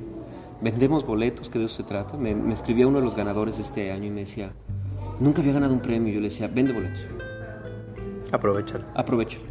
vendemos 0.61 1.07
boletos, 1.07 1.51
que 1.51 1.59
de 1.59 1.67
eso 1.67 1.77
se 1.77 1.83
trata. 1.83 2.17
Me, 2.17 2.35
me 2.35 2.55
escribía 2.55 2.87
uno 2.87 2.99
de 2.99 3.05
los 3.05 3.17
ganadores 3.17 3.57
de 3.57 3.63
este 3.63 3.93
año 3.93 4.07
y 4.07 4.11
me 4.11 4.21
decía, 4.21 4.53
nunca 5.21 5.41
había 5.41 5.53
ganado 5.53 5.73
un 5.73 5.81
premio. 5.81 6.13
Yo 6.13 6.21
le 6.21 6.29
decía, 6.29 6.49
vende 6.53 6.73
boletos. 6.73 7.01
Aprovechalo. 8.33 8.85
Aprovechalo. 8.95 9.45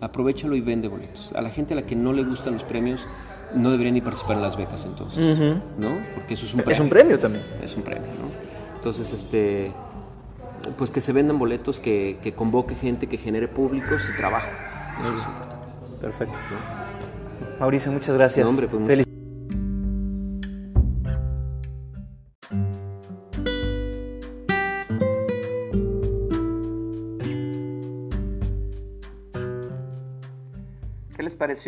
Aprovechalo 0.00 0.56
y 0.56 0.60
vende 0.60 0.88
boletos. 0.88 1.32
A 1.34 1.42
la 1.42 1.50
gente 1.50 1.74
a 1.74 1.76
la 1.76 1.82
que 1.82 1.94
no 1.94 2.12
le 2.12 2.24
gustan 2.24 2.54
los 2.54 2.64
premios, 2.64 3.04
no 3.54 3.70
deberían 3.70 3.94
ni 3.94 4.00
participar 4.00 4.36
en 4.36 4.42
las 4.42 4.56
becas 4.56 4.84
entonces, 4.84 5.38
¿no? 5.78 5.90
Porque 6.14 6.34
eso 6.34 6.46
es 6.46 6.54
un 6.54 6.60
premio. 6.60 6.74
Es 6.74 6.80
un 6.80 6.88
premio 6.88 7.18
también. 7.18 7.44
Es 7.62 7.76
un 7.76 7.82
premio, 7.82 8.08
¿no? 8.20 8.30
Entonces, 8.76 9.12
este, 9.12 9.72
pues 10.76 10.90
que 10.90 11.00
se 11.00 11.12
vendan 11.12 11.38
boletos, 11.38 11.78
que, 11.78 12.18
que 12.22 12.32
convoque 12.32 12.74
gente, 12.74 13.06
que 13.06 13.18
genere 13.18 13.48
públicos 13.48 14.02
y 14.12 14.16
trabajo. 14.16 14.48
Eso 15.00 15.14
es 15.14 15.24
importante. 15.26 15.66
Perfecto. 16.00 16.34
Mauricio, 17.60 17.92
muchas 17.92 18.16
gracias. 18.16 18.46
hombre, 18.48 18.66
pues 18.66 18.84
Feliz 18.86 19.06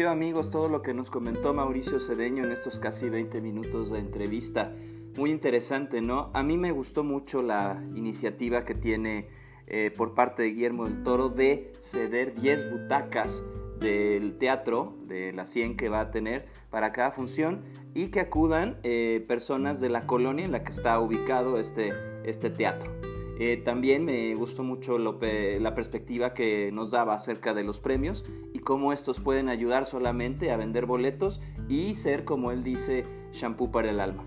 amigos 0.03 0.51
todo 0.51 0.69
lo 0.69 0.83
que 0.83 0.93
nos 0.93 1.09
comentó 1.09 1.55
Mauricio 1.55 2.01
Cedeño 2.01 2.45
en 2.45 2.51
estos 2.51 2.81
casi 2.81 3.09
20 3.09 3.41
minutos 3.41 3.93
de 3.93 4.01
entrevista? 4.01 4.73
Muy 5.17 5.31
interesante, 5.31 6.01
¿no? 6.01 6.31
A 6.35 6.43
mí 6.43 6.57
me 6.57 6.73
gustó 6.73 7.05
mucho 7.05 7.43
la 7.43 7.81
iniciativa 7.95 8.65
que 8.65 8.75
tiene 8.75 9.29
eh, 9.69 9.93
por 9.97 10.15
parte 10.15 10.43
de 10.43 10.51
Guillermo 10.51 10.85
del 10.85 11.05
Toro 11.05 11.29
de 11.29 11.73
ceder 11.81 12.35
10 12.35 12.73
butacas 12.73 13.45
del 13.79 14.37
teatro, 14.37 14.97
de 15.07 15.33
la 15.33 15.47
100 15.47 15.77
que 15.77 15.89
va 15.89 16.01
a 16.01 16.11
tener 16.11 16.47
para 16.71 16.91
cada 16.91 17.13
función 17.13 17.63
y 17.95 18.09
que 18.09 18.19
acudan 18.19 18.79
eh, 18.83 19.25
personas 19.29 19.81
de 19.81 19.91
la 19.91 20.07
colonia 20.07 20.45
en 20.45 20.51
la 20.51 20.65
que 20.65 20.73
está 20.73 20.99
ubicado 20.99 21.61
este, 21.61 21.93
este 22.25 22.51
teatro. 22.51 23.14
Eh, 23.39 23.57
también 23.57 24.05
me 24.05 24.35
gustó 24.35 24.63
mucho 24.63 24.99
la 24.99 25.75
perspectiva 25.75 26.35
que 26.35 26.71
nos 26.73 26.93
daba 26.93 27.15
acerca 27.15 27.53
de 27.53 27.65
los 27.65 27.81
premios 27.81 28.25
y 28.53 28.61
cómo 28.61 28.93
estos 28.93 29.21
pueden 29.21 29.49
ayudar 29.49 29.87
solamente 29.87 30.53
a 30.53 30.57
vender 30.57 30.87
boletos 30.87 31.41
y 31.69 31.95
ser, 31.95 32.25
como 32.25 32.53
él 32.53 32.63
dice, 32.63 33.05
shampoo 33.33 33.71
para 33.73 33.91
el 33.91 34.01
alma. 34.01 34.25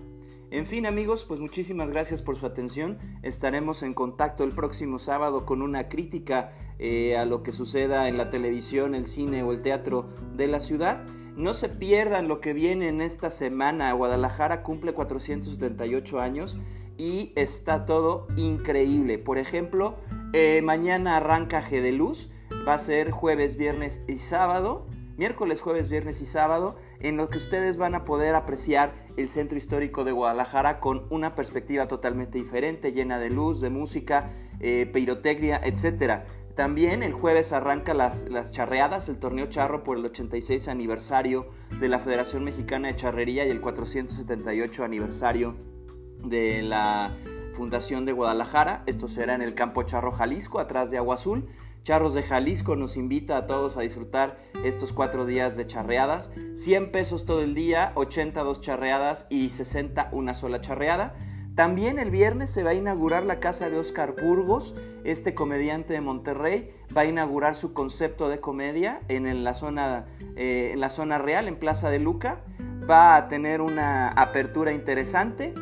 En 0.50 0.64
fin 0.64 0.86
amigos, 0.86 1.24
pues 1.24 1.40
muchísimas 1.40 1.90
gracias 1.90 2.22
por 2.22 2.36
su 2.36 2.46
atención. 2.46 2.98
Estaremos 3.22 3.82
en 3.82 3.92
contacto 3.92 4.44
el 4.44 4.52
próximo 4.52 4.98
sábado 4.98 5.44
con 5.44 5.60
una 5.60 5.88
crítica 5.88 6.52
eh, 6.78 7.18
a 7.18 7.26
lo 7.26 7.42
que 7.42 7.52
suceda 7.52 8.08
en 8.08 8.16
la 8.16 8.30
televisión, 8.30 8.94
el 8.94 9.06
cine 9.06 9.42
o 9.42 9.52
el 9.52 9.60
teatro 9.60 10.08
de 10.36 10.46
la 10.46 10.60
ciudad. 10.60 11.04
No 11.36 11.52
se 11.52 11.68
pierdan 11.68 12.28
lo 12.28 12.40
que 12.40 12.54
viene 12.54 12.88
en 12.88 13.02
esta 13.02 13.30
semana. 13.30 13.92
Guadalajara 13.92 14.62
cumple 14.62 14.94
478 14.94 16.18
años 16.18 16.58
y 16.98 17.32
está 17.36 17.86
todo 17.86 18.26
increíble. 18.36 19.18
Por 19.18 19.38
ejemplo, 19.38 19.96
eh, 20.34 20.60
mañana 20.62 21.16
arranca 21.16 21.62
G 21.62 21.80
de 21.80 21.92
Luz, 21.92 22.30
va 22.66 22.74
a 22.74 22.78
ser 22.78 23.12
jueves, 23.12 23.56
viernes 23.56 24.02
y 24.08 24.18
sábado, 24.18 24.86
miércoles, 25.16 25.60
jueves, 25.62 25.88
viernes 25.88 26.20
y 26.20 26.26
sábado, 26.26 26.76
en 27.00 27.16
lo 27.16 27.30
que 27.30 27.38
ustedes 27.38 27.76
van 27.76 27.94
a 27.94 28.04
poder 28.04 28.34
apreciar 28.34 28.92
el 29.16 29.28
centro 29.28 29.56
histórico 29.56 30.04
de 30.04 30.12
Guadalajara 30.12 30.80
con 30.80 31.06
una 31.10 31.34
perspectiva 31.34 31.88
totalmente 31.88 32.38
diferente, 32.38 32.92
llena 32.92 33.18
de 33.18 33.30
luz, 33.30 33.60
de 33.60 33.70
música, 33.70 34.30
eh, 34.60 34.88
pirotecnia, 34.92 35.60
etc. 35.64 36.24
También 36.54 37.04
el 37.04 37.12
jueves 37.12 37.52
arranca 37.52 37.94
las, 37.94 38.28
las, 38.28 38.50
charreadas, 38.50 39.08
el 39.08 39.18
torneo 39.18 39.46
charro 39.46 39.84
por 39.84 39.96
el 39.96 40.04
86 40.04 40.66
aniversario 40.66 41.46
de 41.80 41.88
la 41.88 42.00
Federación 42.00 42.44
Mexicana 42.44 42.88
de 42.88 42.96
Charrería 42.96 43.46
y 43.46 43.50
el 43.50 43.60
478 43.60 44.84
aniversario 44.84 45.77
de 46.22 46.62
la 46.62 47.16
Fundación 47.54 48.04
de 48.04 48.12
Guadalajara. 48.12 48.82
Esto 48.86 49.08
será 49.08 49.34
en 49.34 49.42
el 49.42 49.54
campo 49.54 49.82
Charro 49.82 50.12
Jalisco, 50.12 50.60
atrás 50.60 50.90
de 50.90 50.98
Agua 50.98 51.16
Azul. 51.16 51.48
Charros 51.82 52.14
de 52.14 52.22
Jalisco 52.22 52.76
nos 52.76 52.96
invita 52.96 53.36
a 53.36 53.46
todos 53.46 53.76
a 53.76 53.80
disfrutar 53.80 54.38
estos 54.62 54.92
cuatro 54.92 55.26
días 55.26 55.56
de 55.56 55.66
charreadas. 55.66 56.30
100 56.54 56.92
pesos 56.92 57.24
todo 57.24 57.40
el 57.42 57.54
día, 57.54 57.92
80 57.94 58.42
dos 58.42 58.60
charreadas 58.60 59.26
y 59.30 59.48
60 59.48 60.10
una 60.12 60.34
sola 60.34 60.60
charreada. 60.60 61.14
También 61.54 61.98
el 61.98 62.10
viernes 62.10 62.50
se 62.50 62.62
va 62.62 62.70
a 62.70 62.74
inaugurar 62.74 63.24
la 63.24 63.40
casa 63.40 63.68
de 63.68 63.78
Oscar 63.78 64.14
Burgos, 64.22 64.76
este 65.02 65.34
comediante 65.34 65.94
de 65.94 66.00
Monterrey. 66.00 66.72
Va 66.96 67.00
a 67.00 67.06
inaugurar 67.06 67.56
su 67.56 67.72
concepto 67.72 68.28
de 68.28 68.38
comedia 68.38 69.00
en, 69.08 69.42
la, 69.42 69.54
zona, 69.54 70.06
eh, 70.36 70.70
en 70.74 70.80
la 70.80 70.90
zona 70.90 71.18
real, 71.18 71.48
en 71.48 71.56
Plaza 71.56 71.90
de 71.90 71.98
Luca. 71.98 72.42
Va 72.88 73.16
a 73.16 73.26
tener 73.28 73.60
una 73.60 74.10
apertura 74.10 74.72
interesante 74.72 75.52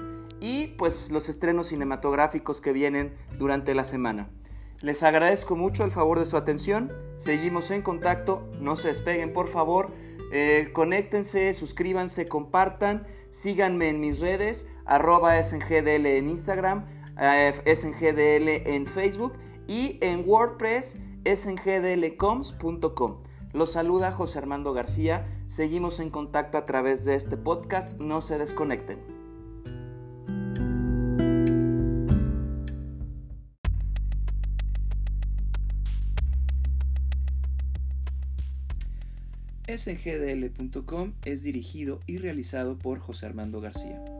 y 0.40 0.68
pues 0.78 1.10
los 1.10 1.28
estrenos 1.28 1.68
cinematográficos 1.68 2.60
que 2.60 2.72
vienen 2.72 3.14
durante 3.38 3.74
la 3.74 3.84
semana. 3.84 4.30
Les 4.82 5.02
agradezco 5.02 5.56
mucho 5.56 5.84
el 5.84 5.90
favor 5.90 6.18
de 6.18 6.26
su 6.26 6.36
atención, 6.36 6.92
seguimos 7.16 7.70
en 7.70 7.82
contacto, 7.82 8.46
no 8.60 8.76
se 8.76 8.88
despeguen 8.88 9.32
por 9.32 9.48
favor, 9.48 9.90
eh, 10.32 10.70
conéctense, 10.72 11.54
suscríbanse, 11.54 12.26
compartan, 12.26 13.06
síganme 13.30 13.88
en 13.88 14.00
mis 14.00 14.20
redes, 14.20 14.68
arroba 14.84 15.42
SNGDL 15.42 16.06
en 16.06 16.28
Instagram, 16.28 16.84
eh, 17.18 17.54
SNGDL 17.74 18.68
en 18.70 18.86
Facebook 18.86 19.32
y 19.66 19.98
en 20.02 20.24
WordPress 20.28 20.98
sngdlcoms.com. 21.24 23.22
Los 23.52 23.72
saluda 23.72 24.12
José 24.12 24.38
Armando 24.38 24.74
García, 24.74 25.26
seguimos 25.46 26.00
en 26.00 26.10
contacto 26.10 26.58
a 26.58 26.66
través 26.66 27.06
de 27.06 27.14
este 27.14 27.38
podcast, 27.38 27.98
no 27.98 28.20
se 28.20 28.36
desconecten. 28.36 29.15
sgdl.com 39.76 41.12
es 41.24 41.42
dirigido 41.42 42.00
y 42.06 42.18
realizado 42.18 42.78
por 42.78 42.98
José 42.98 43.26
Armando 43.26 43.60
García. 43.60 44.15